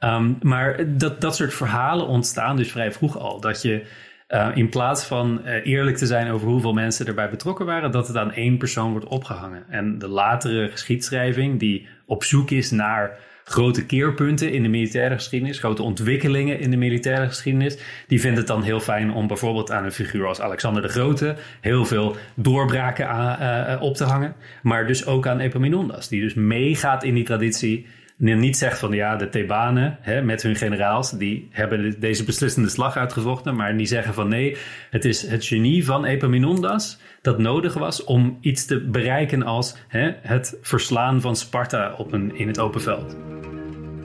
Um, 0.00 0.38
maar 0.42 0.98
dat, 0.98 1.20
dat 1.20 1.36
soort 1.36 1.54
verhalen 1.54 2.06
ontstaan 2.06 2.56
dus 2.56 2.70
vrij 2.70 2.92
vroeg 2.92 3.18
al. 3.18 3.40
Dat 3.40 3.62
je 3.62 3.86
uh, 4.28 4.48
in 4.54 4.68
plaats 4.68 5.04
van 5.04 5.40
uh, 5.44 5.66
eerlijk 5.66 5.96
te 5.96 6.06
zijn 6.06 6.30
over 6.30 6.48
hoeveel 6.48 6.72
mensen 6.72 7.06
erbij 7.06 7.30
betrokken 7.30 7.66
waren, 7.66 7.90
dat 7.90 8.06
het 8.06 8.16
aan 8.16 8.32
één 8.32 8.58
persoon 8.58 8.90
wordt 8.90 9.06
opgehangen. 9.06 9.64
En 9.68 9.98
de 9.98 10.08
latere 10.08 10.68
geschiedschrijving, 10.70 11.58
die 11.58 11.86
op 12.06 12.24
zoek 12.24 12.50
is 12.50 12.70
naar 12.70 13.18
grote 13.44 13.86
keerpunten 13.86 14.52
in 14.52 14.62
de 14.62 14.68
militaire 14.68 15.14
geschiedenis, 15.14 15.58
grote 15.58 15.82
ontwikkelingen 15.82 16.60
in 16.60 16.70
de 16.70 16.76
militaire 16.76 17.26
geschiedenis, 17.26 17.78
die 18.06 18.20
vindt 18.20 18.38
het 18.38 18.46
dan 18.46 18.62
heel 18.62 18.80
fijn 18.80 19.12
om 19.12 19.26
bijvoorbeeld 19.26 19.70
aan 19.70 19.84
een 19.84 19.92
figuur 19.92 20.26
als 20.26 20.40
Alexander 20.40 20.82
de 20.82 20.88
Grote 20.88 21.36
heel 21.60 21.84
veel 21.84 22.16
doorbraken 22.34 23.06
uh, 23.06 23.82
op 23.82 23.94
te 23.94 24.04
hangen. 24.04 24.34
Maar 24.62 24.86
dus 24.86 25.06
ook 25.06 25.26
aan 25.26 25.40
Epaminondas, 25.40 26.08
die 26.08 26.20
dus 26.20 26.34
meegaat 26.34 27.04
in 27.04 27.14
die 27.14 27.24
traditie 27.24 27.86
niet 28.18 28.56
zegt 28.56 28.78
van 28.78 28.92
ja, 28.92 29.16
de 29.16 29.28
Thebanen 29.28 29.98
hè, 30.00 30.22
met 30.22 30.42
hun 30.42 30.56
generaals, 30.56 31.10
die 31.10 31.48
hebben 31.50 32.00
deze 32.00 32.24
beslissende 32.24 32.68
slag 32.68 32.96
uitgevochten, 32.96 33.56
maar 33.56 33.76
die 33.76 33.86
zeggen 33.86 34.14
van 34.14 34.28
nee, 34.28 34.56
het 34.90 35.04
is 35.04 35.26
het 35.26 35.44
genie 35.44 35.84
van 35.84 36.04
Epaminondas 36.04 36.98
dat 37.22 37.38
nodig 37.38 37.74
was 37.74 38.04
om 38.04 38.38
iets 38.40 38.64
te 38.64 38.80
bereiken 38.80 39.42
als 39.42 39.76
hè, 39.88 40.10
het 40.22 40.58
verslaan 40.62 41.20
van 41.20 41.36
Sparta 41.36 41.94
op 41.96 42.12
een, 42.12 42.36
in 42.36 42.46
het 42.46 42.58
open 42.58 42.80
veld. 42.80 43.16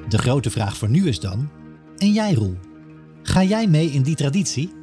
De 0.10 0.18
grote 0.18 0.50
vraag 0.50 0.78
voor 0.78 0.90
nu 0.90 1.08
is 1.08 1.20
dan, 1.20 1.50
en 1.98 2.12
jij 2.12 2.34
Roel, 2.34 2.58
ga 3.24 3.44
jij 3.44 3.68
mee 3.68 3.88
in 3.88 4.04
die 4.04 4.16
traditie? 4.16 4.83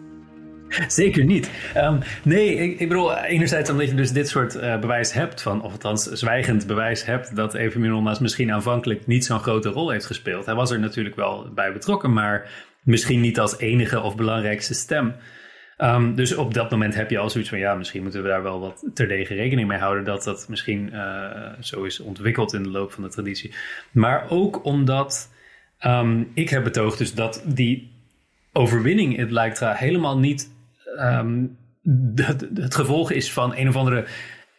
Zeker 0.88 1.24
niet. 1.24 1.50
Um, 1.76 1.98
nee, 2.22 2.54
ik, 2.54 2.80
ik, 2.80 2.88
bedoel, 2.88 3.16
enerzijds 3.16 3.70
omdat 3.70 3.88
je 3.88 3.94
dus 3.94 4.12
dit 4.12 4.28
soort 4.28 4.54
uh, 4.54 4.78
bewijs 4.78 5.12
hebt, 5.12 5.42
van, 5.42 5.62
of 5.62 5.72
althans 5.72 6.04
zwijgend 6.04 6.66
bewijs 6.66 7.04
hebt, 7.04 7.36
dat 7.36 7.54
Epaminondas 7.54 8.18
misschien 8.18 8.52
aanvankelijk 8.52 9.06
niet 9.06 9.24
zo'n 9.24 9.40
grote 9.40 9.68
rol 9.68 9.90
heeft 9.90 10.06
gespeeld. 10.06 10.46
Hij 10.46 10.54
was 10.54 10.70
er 10.70 10.80
natuurlijk 10.80 11.16
wel 11.16 11.50
bij 11.54 11.72
betrokken, 11.72 12.12
maar 12.12 12.50
misschien 12.82 13.20
niet 13.20 13.40
als 13.40 13.58
enige 13.58 14.00
of 14.00 14.16
belangrijkste 14.16 14.74
stem. 14.74 15.14
Um, 15.78 16.14
dus 16.14 16.34
op 16.34 16.54
dat 16.54 16.70
moment 16.70 16.94
heb 16.94 17.10
je 17.10 17.18
al 17.18 17.30
zoiets 17.30 17.50
van, 17.50 17.58
ja, 17.58 17.74
misschien 17.74 18.02
moeten 18.02 18.22
we 18.22 18.28
daar 18.28 18.42
wel 18.42 18.60
wat 18.60 18.84
terdege 18.94 19.34
rekening 19.34 19.68
mee 19.68 19.78
houden 19.78 20.04
dat 20.04 20.24
dat 20.24 20.46
misschien 20.48 20.90
uh, 20.92 21.52
zo 21.60 21.82
is 21.82 22.00
ontwikkeld 22.00 22.54
in 22.54 22.62
de 22.62 22.68
loop 22.68 22.92
van 22.92 23.02
de 23.02 23.08
traditie. 23.08 23.54
Maar 23.92 24.26
ook 24.28 24.64
omdat 24.64 25.30
um, 25.86 26.30
ik 26.34 26.48
heb 26.48 26.64
betoogd 26.64 26.98
dus 26.98 27.14
dat 27.14 27.42
die 27.46 27.90
overwinning 28.52 29.14
in 29.14 29.20
het 29.20 29.30
Lijktra 29.30 29.72
helemaal 29.72 30.18
niet 30.18 30.50
um, 30.98 31.56
het, 32.14 32.74
gevolg 32.74 33.10
is 33.10 33.32
van 33.32 33.56
een 33.56 33.68
of 33.68 33.76
andere 33.76 34.06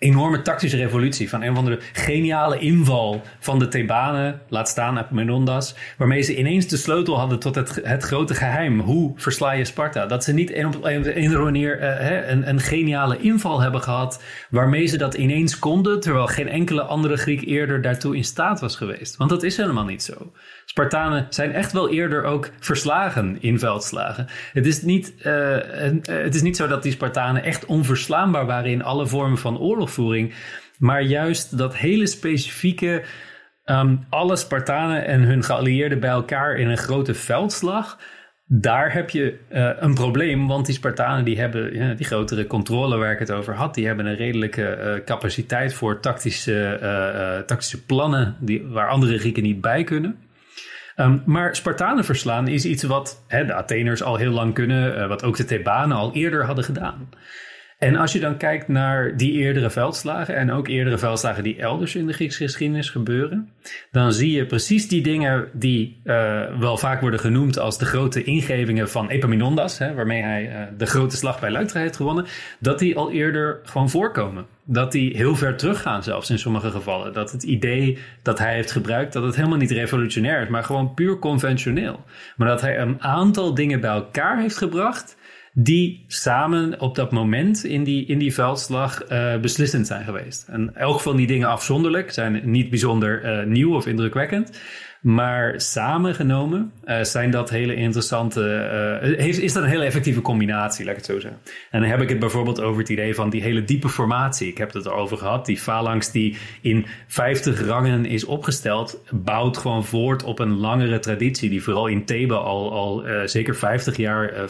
enorme 0.02 0.42
tactische 0.42 0.78
revolutie. 0.78 1.30
Van 1.30 1.42
een 1.42 1.52
of 1.52 1.58
andere 1.58 1.80
geniale 1.94 2.60
inval 2.60 3.22
van 3.40 3.60
de 3.60 3.68
Thebanen, 3.68 4.42
laat 4.48 4.70
staan 4.70 4.98
Epaminondas. 4.98 5.76
Waarmee 5.98 6.22
ze 6.22 6.38
ineens 6.38 6.68
de 6.68 6.78
sleutel 6.78 7.20
hadden 7.20 7.40
tot 7.40 7.56
het, 7.56 7.80
het 7.84 8.04
grote 8.04 8.36
geheim. 8.36 8.80
Hoe 8.80 9.14
versla 9.16 9.52
je 9.52 9.66
Sparta? 9.66 10.06
Dat 10.06 10.24
ze 10.24 10.34
niet 10.34 10.54
een 10.54 10.66
op 10.66 10.84
een 10.84 11.06
andere 11.06 11.44
manier 11.44 11.82
uh, 11.82 12.30
een, 12.30 12.50
een 12.50 12.60
geniale 12.60 13.18
inval 13.18 13.62
hebben 13.62 13.82
gehad. 13.82 14.24
Waarmee 14.50 14.86
ze 14.86 14.98
dat 14.98 15.14
ineens 15.14 15.60
konden. 15.60 16.00
Terwijl 16.00 16.28
geen 16.28 16.50
enkele 16.50 16.82
andere 16.82 17.18
Griek 17.18 17.46
eerder 17.46 17.82
daartoe 17.82 18.16
in 18.16 18.24
staat 18.24 18.60
was 18.60 18.76
geweest. 18.76 19.18
Want 19.18 19.30
dat 19.30 19.44
is 19.44 19.58
helemaal 19.58 19.86
niet 19.86 20.04
zo. 20.04 20.32
Spartanen 20.72 21.26
zijn 21.30 21.54
echt 21.54 21.72
wel 21.72 21.90
eerder 21.90 22.24
ook 22.24 22.50
verslagen 22.60 23.38
in 23.42 23.60
veldslagen. 23.60 24.28
Het 24.54 24.66
is 24.66 24.82
niet, 24.82 25.14
uh, 25.18 25.58
het 26.02 26.36
is 26.36 26.42
niet 26.42 26.56
zo 26.56 26.68
dat 26.68 26.84
die 26.84 26.92
Spartanen 26.92 27.44
echt 27.44 27.66
onverslaanbaar 27.66 28.46
waren 28.46 28.72
in 28.72 28.84
alle 28.84 29.08
vormen 29.08 29.38
van 29.38 29.60
oorlogvoering. 29.60 30.34
Maar 30.78 31.02
juist 31.02 31.58
dat 31.58 31.76
hele 31.76 32.08
specifieke. 32.08 33.04
Um, 33.66 34.06
alle 34.10 34.36
Spartanen 34.36 35.06
en 35.06 35.22
hun 35.22 35.44
geallieerden 35.44 36.00
bij 36.00 36.10
elkaar 36.10 36.56
in 36.56 36.68
een 36.68 36.78
grote 36.78 37.14
veldslag. 37.14 38.00
Daar 38.46 38.94
heb 38.94 39.10
je 39.10 39.40
uh, 39.52 39.70
een 39.80 39.94
probleem, 39.94 40.48
want 40.48 40.66
die 40.66 40.76
Spartanen 40.76 41.26
die 41.26 41.40
hebben 41.40 41.74
ja, 41.74 41.94
die 41.94 42.06
grotere 42.06 42.48
controle 42.48 42.98
waar 42.98 43.12
ik 43.12 43.20
het 43.20 43.32
over 43.32 43.56
had. 43.56 43.74
Die 43.74 43.88
hebben 43.88 44.06
een 44.06 44.16
redelijke 44.16 45.02
capaciteit 45.06 45.74
voor 45.74 46.00
tactische, 46.00 47.44
tactische 47.46 47.86
plannen 47.86 48.36
die, 48.40 48.68
waar 48.68 48.90
andere 48.90 49.18
Grieken 49.18 49.44
niet 49.44 49.62
bij 49.62 49.84
kunnen. 49.84 50.30
Um, 50.96 51.24
maar 51.26 51.56
Spartanen 51.56 52.06
verslaan 52.06 52.48
is 52.48 52.66
iets 52.66 52.84
wat 52.84 53.24
hè, 53.28 53.46
de 53.46 53.54
Atheners 53.54 54.04
al 54.04 54.16
heel 54.16 54.32
lang 54.32 54.54
kunnen, 54.54 54.98
uh, 54.98 55.08
wat 55.08 55.24
ook 55.24 55.38
de 55.38 55.46
Thebanen 55.46 55.98
al 55.98 56.14
eerder 56.14 56.46
hadden 56.46 56.64
gedaan. 56.64 57.10
En 57.82 57.96
als 57.96 58.14
je 58.14 58.20
dan 58.20 58.38
kijkt 58.38 58.68
naar 58.68 59.18
die 59.18 59.32
eerdere 59.32 59.70
veldslagen 59.70 60.36
en 60.36 60.52
ook 60.52 60.68
eerdere 60.68 60.98
veldslagen 60.98 61.44
die 61.44 61.60
elders 61.60 61.96
in 61.96 62.08
de 62.08 62.14
Griekse 62.14 62.44
geschiedenis 62.44 62.90
gebeuren, 62.90 63.50
dan 63.92 64.14
zie 64.14 64.32
je 64.32 64.46
precies 64.46 64.88
die 64.88 65.02
dingen 65.02 65.50
die 65.54 66.02
uh, 66.04 66.42
wel 66.60 66.78
vaak 66.78 67.02
worden 67.02 67.20
genoemd 67.20 67.60
als 67.60 67.78
de 67.78 67.86
grote 67.86 68.24
ingevingen 68.24 68.90
van 68.90 69.10
Epaminondas, 69.10 69.78
hè, 69.78 69.94
waarmee 69.94 70.22
hij 70.22 70.50
uh, 70.50 70.78
de 70.78 70.86
grote 70.86 71.16
slag 71.16 71.40
bij 71.40 71.52
Leuctra 71.52 71.80
heeft 71.80 71.96
gewonnen, 71.96 72.26
dat 72.60 72.80
die 72.80 72.98
al 72.98 73.12
eerder 73.12 73.60
gewoon 73.64 73.90
voorkomen. 73.90 74.46
Dat 74.74 74.92
die 74.92 75.18
heel 75.18 75.36
ver 75.36 75.58
teruggaan 75.58 76.04
zelfs 76.04 76.30
in 76.30 76.40
sommige 76.40 76.72
gevallen. 76.72 77.14
Dat 77.14 77.32
het 77.32 77.44
idee 77.44 77.98
dat 78.22 78.40
hij 78.40 78.54
heeft 78.54 78.72
gebruikt, 78.72 79.14
dat 79.14 79.24
het 79.24 79.36
helemaal 79.36 79.58
niet 79.58 79.72
revolutionair 79.72 80.42
is, 80.42 80.50
maar 80.50 80.64
gewoon 80.64 80.94
puur 80.94 81.20
conventioneel. 81.20 82.04
Maar 82.36 82.48
dat 82.48 82.62
hij 82.62 82.80
een 82.80 83.02
aantal 83.02 83.54
dingen 83.54 83.80
bij 83.80 83.90
elkaar 83.90 84.40
heeft 84.40 84.58
gebracht 84.58 85.18
die 85.54 86.06
samen 86.08 86.80
op 86.80 86.96
dat 86.96 87.12
moment 87.12 87.64
in 87.64 87.84
die, 87.84 88.06
in 88.06 88.18
die 88.18 88.34
veldslag 88.34 89.12
uh, 89.12 89.38
beslissend 89.38 89.88
zijn 89.88 90.04
geweest. 90.04 90.48
En 90.48 90.76
elk 90.76 91.00
van 91.00 91.16
die 91.16 91.28
dingen 91.28 91.48
afzonderlijk 91.48 92.12
zijn 92.12 92.42
niet 92.44 92.70
bijzonder 92.70 93.40
uh, 93.40 93.46
nieuw 93.46 93.76
of 93.76 93.88
indrukwekkend. 93.88 94.62
Maar 95.02 95.62
samengenomen 95.62 96.72
uh, 96.86 97.02
zijn 97.02 97.32
dat 97.32 97.50
hele 97.50 97.76
interessante. 97.76 98.42
Uh, 99.04 99.18
heeft, 99.18 99.40
is 99.40 99.54
dat 99.54 99.64
een 99.64 99.70
hele 99.70 99.84
effectieve 99.84 100.22
combinatie, 100.22 100.86
laat 100.86 100.94
ik 100.94 101.00
het 101.00 101.10
zo 101.10 101.20
zeggen. 101.20 101.40
En 101.72 101.82
dan 101.82 101.90
heb 101.90 102.02
ik 102.02 102.10
het 102.10 102.20
bijvoorbeeld 102.20 102.62
over 102.62 102.80
het 102.80 102.90
idee 102.90 103.16
van 103.16 103.30
die 103.30 103.42
hele 103.42 103.64
diepe 103.64 103.90
formatie. 103.90 104.48
Ik 104.48 104.58
heb 104.58 104.74
het 104.74 104.86
erover 104.86 105.18
gehad. 105.18 105.46
Die 105.46 105.60
phalanx 105.60 106.12
die 106.12 106.38
in 106.62 106.86
50 107.08 107.66
rangen 107.66 108.06
is 108.06 108.26
opgesteld, 108.26 109.04
bouwt 109.10 109.58
gewoon 109.58 109.86
voort 109.86 110.24
op 110.24 110.40
een 110.40 110.58
langere 110.58 111.00
traditie. 111.00 111.50
Die 111.50 111.64
vooral 111.64 111.88
in 111.88 112.06
Thebe 112.06 112.36
al, 112.36 112.72
al 112.72 113.08
uh, 113.08 113.22
zeker 113.26 113.56
50 113.56 113.98
jaar 113.98 114.50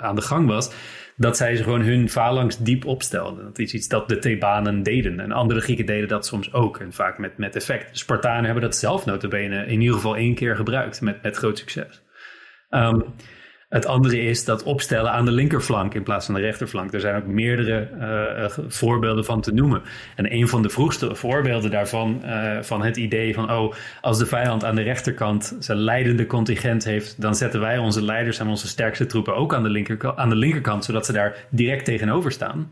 aan 0.00 0.14
de 0.14 0.22
gang 0.22 0.46
was 0.46 0.70
dat 1.16 1.36
zij 1.36 1.56
ze 1.56 1.62
gewoon 1.62 1.82
hun 1.82 2.08
phalanx 2.08 2.58
diep 2.58 2.84
opstelden. 2.84 3.44
Dat 3.44 3.58
is 3.58 3.74
iets 3.74 3.88
dat 3.88 4.08
de 4.08 4.18
Thebanen 4.18 4.82
deden. 4.82 5.20
En 5.20 5.32
andere 5.32 5.60
Grieken 5.60 5.86
deden 5.86 6.08
dat 6.08 6.26
soms 6.26 6.52
ook. 6.52 6.78
En 6.78 6.92
vaak 6.92 7.18
met, 7.18 7.38
met 7.38 7.56
effect. 7.56 7.98
Spartanen 7.98 8.44
hebben 8.44 8.62
dat 8.62 8.76
zelf 8.76 9.04
notabene 9.04 9.66
in 9.66 9.80
ieder 9.80 9.94
geval 9.94 10.16
één 10.16 10.34
keer 10.34 10.56
gebruikt. 10.56 11.00
Met, 11.00 11.22
met 11.22 11.36
groot 11.36 11.58
succes. 11.58 12.02
Um, 12.70 13.14
het 13.68 13.86
andere 13.86 14.20
is 14.20 14.44
dat 14.44 14.62
opstellen 14.62 15.12
aan 15.12 15.24
de 15.24 15.30
linkerflank 15.30 15.94
in 15.94 16.02
plaats 16.02 16.26
van 16.26 16.34
de 16.34 16.40
rechterflank. 16.40 16.92
Er 16.92 17.00
zijn 17.00 17.16
ook 17.16 17.26
meerdere 17.26 17.88
uh, 18.00 18.64
voorbeelden 18.68 19.24
van 19.24 19.40
te 19.40 19.52
noemen. 19.52 19.82
En 20.16 20.32
een 20.32 20.48
van 20.48 20.62
de 20.62 20.68
vroegste 20.68 21.14
voorbeelden 21.14 21.70
daarvan, 21.70 22.22
uh, 22.24 22.62
van 22.62 22.82
het 22.82 22.96
idee 22.96 23.34
van, 23.34 23.52
oh, 23.52 23.74
als 24.00 24.18
de 24.18 24.26
vijand 24.26 24.64
aan 24.64 24.74
de 24.74 24.82
rechterkant 24.82 25.56
zijn 25.58 25.78
leidende 25.78 26.26
contingent 26.26 26.84
heeft, 26.84 27.20
dan 27.20 27.34
zetten 27.34 27.60
wij 27.60 27.78
onze 27.78 28.04
leiders 28.04 28.38
en 28.38 28.48
onze 28.48 28.68
sterkste 28.68 29.06
troepen 29.06 29.36
ook 29.36 29.54
aan 29.54 29.62
de, 29.62 30.12
aan 30.16 30.28
de 30.28 30.36
linkerkant, 30.36 30.84
zodat 30.84 31.06
ze 31.06 31.12
daar 31.12 31.36
direct 31.50 31.84
tegenover 31.84 32.32
staan. 32.32 32.70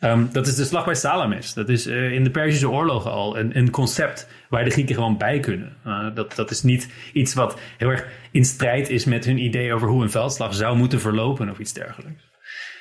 Um, 0.00 0.28
dat 0.32 0.46
is 0.46 0.54
de 0.54 0.64
slag 0.64 0.84
bij 0.84 0.94
Salamis. 0.94 1.54
Dat 1.54 1.68
is 1.68 1.86
uh, 1.86 2.12
in 2.12 2.24
de 2.24 2.30
Perzische 2.30 2.70
oorlogen 2.70 3.10
al 3.10 3.38
een, 3.38 3.56
een, 3.56 3.70
concept 3.70 4.28
waar 4.48 4.64
de 4.64 4.70
Grieken 4.70 4.94
gewoon 4.94 5.18
bij 5.18 5.40
kunnen. 5.40 5.76
Uh, 5.86 6.14
dat, 6.14 6.34
dat 6.34 6.50
is 6.50 6.62
niet 6.62 6.92
iets 7.12 7.34
wat 7.34 7.60
heel 7.78 7.88
erg 7.88 8.06
in 8.30 8.44
strijd 8.44 8.88
is 8.88 9.04
met 9.04 9.24
hun 9.24 9.38
idee 9.38 9.72
over 9.72 9.88
hoe 9.88 10.02
een 10.02 10.10
veldslag 10.10 10.54
zou 10.54 10.76
moeten 10.76 11.00
verlopen 11.00 11.50
of 11.50 11.58
iets 11.58 11.72
dergelijks. 11.72 12.22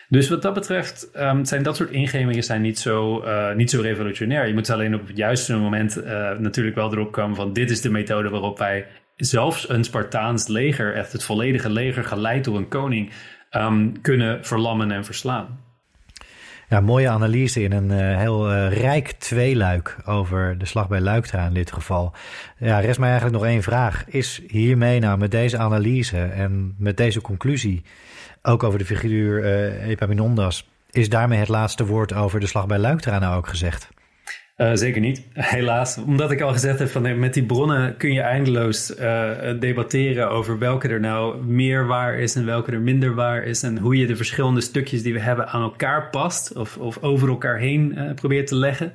Dus 0.10 0.30
wat 0.30 0.42
dat 0.42 0.54
betreft 0.54 1.10
um, 1.16 1.46
zijn 1.46 1.64
dat 1.64 1.76
soort 1.76 1.90
ingevingen 1.90 2.44
zijn 2.44 2.62
niet 2.62 2.80
zo, 2.80 3.24
uh, 3.24 3.54
niet 3.54 3.70
zo 3.70 3.82
revolutionair. 3.82 4.48
Je 4.48 4.54
moet 4.54 4.70
alleen 4.70 4.96
op 4.96 5.08
het 5.08 5.18
juiste 5.18 5.56
moment 5.56 5.96
natuurlijk 6.40 6.76
wel 6.76 6.92
erop 6.92 7.12
komen 7.12 7.36
van 7.36 7.54
dit 7.54 7.70
is 7.70 7.82
de 7.82 7.90
methode 7.90 8.30
waarop 8.30 8.58
wij 8.58 8.88
zelfs 9.16 9.70
een 9.70 9.84
Spartaans 9.84 10.48
leger, 10.48 10.96
echt 10.96 11.12
het 11.12 11.24
volledige 11.24 11.70
leger 11.70 12.04
geleid 12.04 12.44
door 12.44 12.58
een 12.58 12.68
koning, 12.68 13.12
um, 13.52 14.02
kunnen 14.02 14.46
verlammen 14.46 14.92
en 14.92 15.06
verslaan. 15.06 15.66
Ja, 16.70 16.80
mooie 16.80 17.10
analyse 17.10 17.62
in 17.62 17.72
een 17.72 17.92
uh, 17.92 18.18
heel 18.18 18.54
uh, 18.54 18.78
rijk 18.78 19.12
tweeluik 19.12 19.98
over 20.06 20.58
de 20.58 20.66
slag 20.66 20.88
bij 20.88 21.00
Luiktra 21.00 21.46
in 21.46 21.54
dit 21.54 21.72
geval. 21.72 22.14
Ja, 22.58 22.80
rest 22.80 23.00
mij 23.00 23.10
eigenlijk 23.10 23.40
nog 23.40 23.50
één 23.50 23.64
vraag. 23.64 24.06
Is 24.08 24.42
hiermee 24.48 25.00
nou 25.00 25.18
met 25.18 25.32
deze 25.32 25.58
analyse 25.58 26.24
en 26.24 26.76
met 26.78 26.98
deze 26.98 27.22
conclusie, 27.22 27.84
ook 28.42 28.64
over 28.64 28.80
de 28.80 28.86
figuur 28.86 29.44
uh, 29.44 29.88
Epaminondas, 29.88 30.70
is 30.92 31.10
daarmee 31.10 31.40
het 31.40 31.48
laatste 31.48 31.86
woord 31.86 32.14
over 32.14 32.40
de 32.40 32.48
slag 32.48 32.68
bij 32.68 32.78
Luiktra 32.78 33.20
nou 33.20 33.38
ook 33.38 33.48
gezegd? 33.48 33.90
Uh, 34.58 34.72
zeker 34.74 35.02
niet, 35.02 35.22
helaas. 35.34 35.98
Omdat 35.98 36.32
ik 36.32 36.42
al 36.42 36.52
gezegd 36.52 36.80
heb, 36.80 36.90
van, 36.90 37.20
met 37.20 37.34
die 37.34 37.46
bronnen 37.46 37.98
kun 37.98 38.14
je 38.14 38.22
eindeloos 38.22 39.00
uh, 39.00 39.32
debatteren 39.60 40.30
over 40.30 40.60
welke 40.60 40.88
er 40.88 41.00
nou 41.00 41.46
meer 41.46 41.88
waar 41.88 42.20
is 42.20 42.36
en 42.36 42.46
welke 42.46 42.72
er 42.72 42.82
minder 42.82 43.14
waar 43.14 43.44
is. 43.44 43.64
En 43.64 43.78
hoe 43.78 43.98
je 43.98 44.06
de 44.06 44.16
verschillende 44.16 44.62
stukjes 44.62 45.04
die 45.04 45.14
we 45.14 45.20
hebben 45.20 45.48
aan 45.48 45.62
elkaar 45.62 46.10
past 46.10 46.56
of, 46.56 46.78
of 46.78 46.98
over 47.02 47.30
elkaar 47.30 47.58
heen 47.58 47.94
uh, 47.98 48.14
probeert 48.14 48.48
te 48.48 48.56
leggen. 48.56 48.94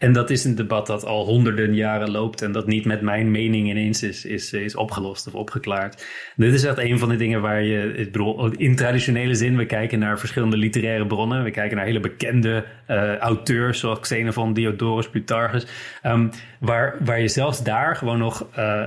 En 0.00 0.12
dat 0.12 0.30
is 0.30 0.44
een 0.44 0.54
debat 0.54 0.86
dat 0.86 1.04
al 1.04 1.24
honderden 1.24 1.74
jaren 1.74 2.10
loopt 2.10 2.42
en 2.42 2.52
dat 2.52 2.66
niet 2.66 2.84
met 2.84 3.00
mijn 3.00 3.30
mening 3.30 3.68
ineens 3.68 4.02
is, 4.02 4.24
is, 4.24 4.52
is 4.52 4.76
opgelost 4.76 5.26
of 5.26 5.34
opgeklaard. 5.34 6.06
Dit 6.36 6.54
is 6.54 6.64
echt 6.64 6.78
een 6.78 6.98
van 6.98 7.08
de 7.08 7.16
dingen 7.16 7.40
waar 7.40 7.62
je, 7.62 7.92
ik 7.96 8.12
bedoel, 8.12 8.50
in 8.50 8.76
traditionele 8.76 9.34
zin, 9.34 9.56
we 9.56 9.66
kijken 9.66 9.98
naar 9.98 10.18
verschillende 10.18 10.56
literaire 10.56 11.06
bronnen. 11.06 11.44
We 11.44 11.50
kijken 11.50 11.76
naar 11.76 11.86
hele 11.86 12.00
bekende 12.00 12.64
uh, 12.88 13.16
auteurs 13.16 13.80
zoals 13.80 14.00
Xenophon, 14.00 14.52
Diodorus, 14.52 15.10
Plutarchus. 15.10 15.66
Um, 16.06 16.30
waar, 16.60 16.96
waar 17.00 17.20
je 17.20 17.28
zelfs 17.28 17.62
daar 17.62 17.96
gewoon 17.96 18.18
nog 18.18 18.46
uh, 18.58 18.84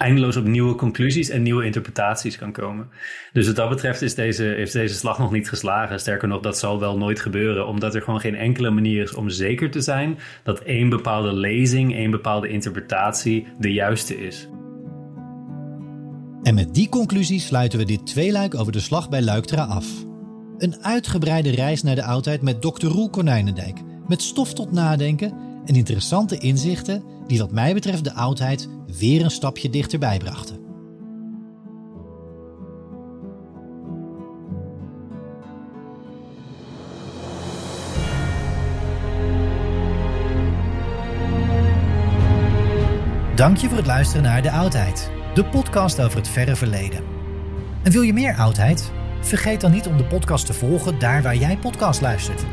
eindeloos 0.00 0.36
op 0.36 0.44
nieuwe 0.44 0.74
conclusies 0.74 1.28
en 1.28 1.42
nieuwe 1.42 1.64
interpretaties 1.64 2.38
kan 2.38 2.52
komen. 2.52 2.88
Dus 3.32 3.46
wat 3.46 3.56
dat 3.56 3.68
betreft 3.68 4.02
is 4.02 4.14
deze, 4.14 4.56
is 4.56 4.72
deze 4.72 4.94
slag 4.94 5.18
nog 5.18 5.32
niet 5.32 5.48
geslagen. 5.48 6.00
Sterker 6.00 6.28
nog, 6.28 6.40
dat 6.40 6.58
zal 6.58 6.80
wel 6.80 6.98
nooit 6.98 7.20
gebeuren, 7.20 7.66
omdat 7.66 7.94
er 7.94 8.02
gewoon 8.02 8.20
geen 8.20 8.36
enkele 8.36 8.70
manier 8.70 9.02
is 9.02 9.14
om 9.14 9.28
zeker 9.28 9.70
te 9.70 9.80
zijn 9.80 10.18
dat 10.42 10.60
één 10.60 10.88
bepaalde 10.88 11.32
lezing, 11.32 11.94
één 11.94 12.10
bepaalde 12.10 12.48
interpretatie 12.48 13.46
de 13.58 13.72
juiste 13.72 14.26
is. 14.26 14.48
En 16.42 16.54
met 16.54 16.74
die 16.74 16.88
conclusie 16.88 17.40
sluiten 17.40 17.78
we 17.78 17.84
dit 17.84 18.06
tweeluik 18.06 18.54
over 18.54 18.72
de 18.72 18.80
slag 18.80 19.08
bij 19.08 19.22
Luiktra 19.22 19.64
af. 19.64 19.86
Een 20.58 20.84
uitgebreide 20.84 21.50
reis 21.50 21.82
naar 21.82 21.94
de 21.94 22.04
oudheid 22.04 22.42
met 22.42 22.62
Dr. 22.62 22.86
Roel 22.86 23.10
Konijnendijk, 23.10 23.78
met 24.06 24.22
stof 24.22 24.54
tot 24.54 24.72
nadenken 24.72 25.34
en 25.64 25.74
interessante 25.74 26.38
inzichten 26.38 27.02
die 27.26 27.38
wat 27.38 27.52
mij 27.52 27.74
betreft 27.74 28.04
de 28.04 28.14
oudheid 28.14 28.68
weer 28.98 29.24
een 29.24 29.30
stapje 29.30 29.70
dichterbij 29.70 30.18
brachten. 30.18 30.68
Dank 43.34 43.56
je 43.56 43.68
voor 43.68 43.76
het 43.76 43.86
luisteren 43.86 44.22
naar 44.22 44.42
De 44.42 44.50
Oudheid, 44.50 45.10
de 45.34 45.44
podcast 45.44 46.00
over 46.00 46.18
het 46.18 46.28
verre 46.28 46.56
verleden. 46.56 47.04
En 47.82 47.92
wil 47.92 48.02
je 48.02 48.12
meer 48.12 48.34
oudheid? 48.34 48.92
Vergeet 49.20 49.60
dan 49.60 49.70
niet 49.70 49.86
om 49.86 49.96
de 49.96 50.04
podcast 50.04 50.46
te 50.46 50.52
volgen 50.52 50.98
daar 50.98 51.22
waar 51.22 51.36
jij 51.36 51.56
podcast 51.56 52.00
luistert. 52.00 52.44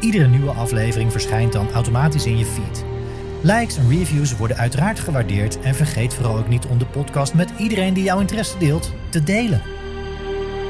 Iedere 0.00 0.28
nieuwe 0.28 0.50
aflevering 0.50 1.12
verschijnt 1.12 1.52
dan 1.52 1.70
automatisch 1.70 2.26
in 2.26 2.38
je 2.38 2.44
feed. 2.44 2.97
Likes 3.42 3.76
en 3.76 3.88
reviews 3.88 4.36
worden 4.36 4.56
uiteraard 4.56 5.00
gewaardeerd 5.00 5.60
en 5.60 5.74
vergeet 5.74 6.14
vooral 6.14 6.38
ook 6.38 6.48
niet 6.48 6.66
om 6.66 6.78
de 6.78 6.86
podcast 6.86 7.34
met 7.34 7.52
iedereen 7.58 7.94
die 7.94 8.04
jouw 8.04 8.20
interesse 8.20 8.58
deelt 8.58 8.92
te 9.10 9.22
delen. 9.22 9.62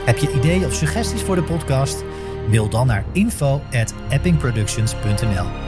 Heb 0.05 0.19
je 0.19 0.33
ideeën 0.33 0.65
of 0.65 0.75
suggesties 0.75 1.23
voor 1.23 1.37
de 1.37 1.43
podcast? 1.43 2.05
Mail 2.49 2.69
dan 2.69 2.87
naar 2.87 3.05
info@eppingproductions.nl. 3.13 5.68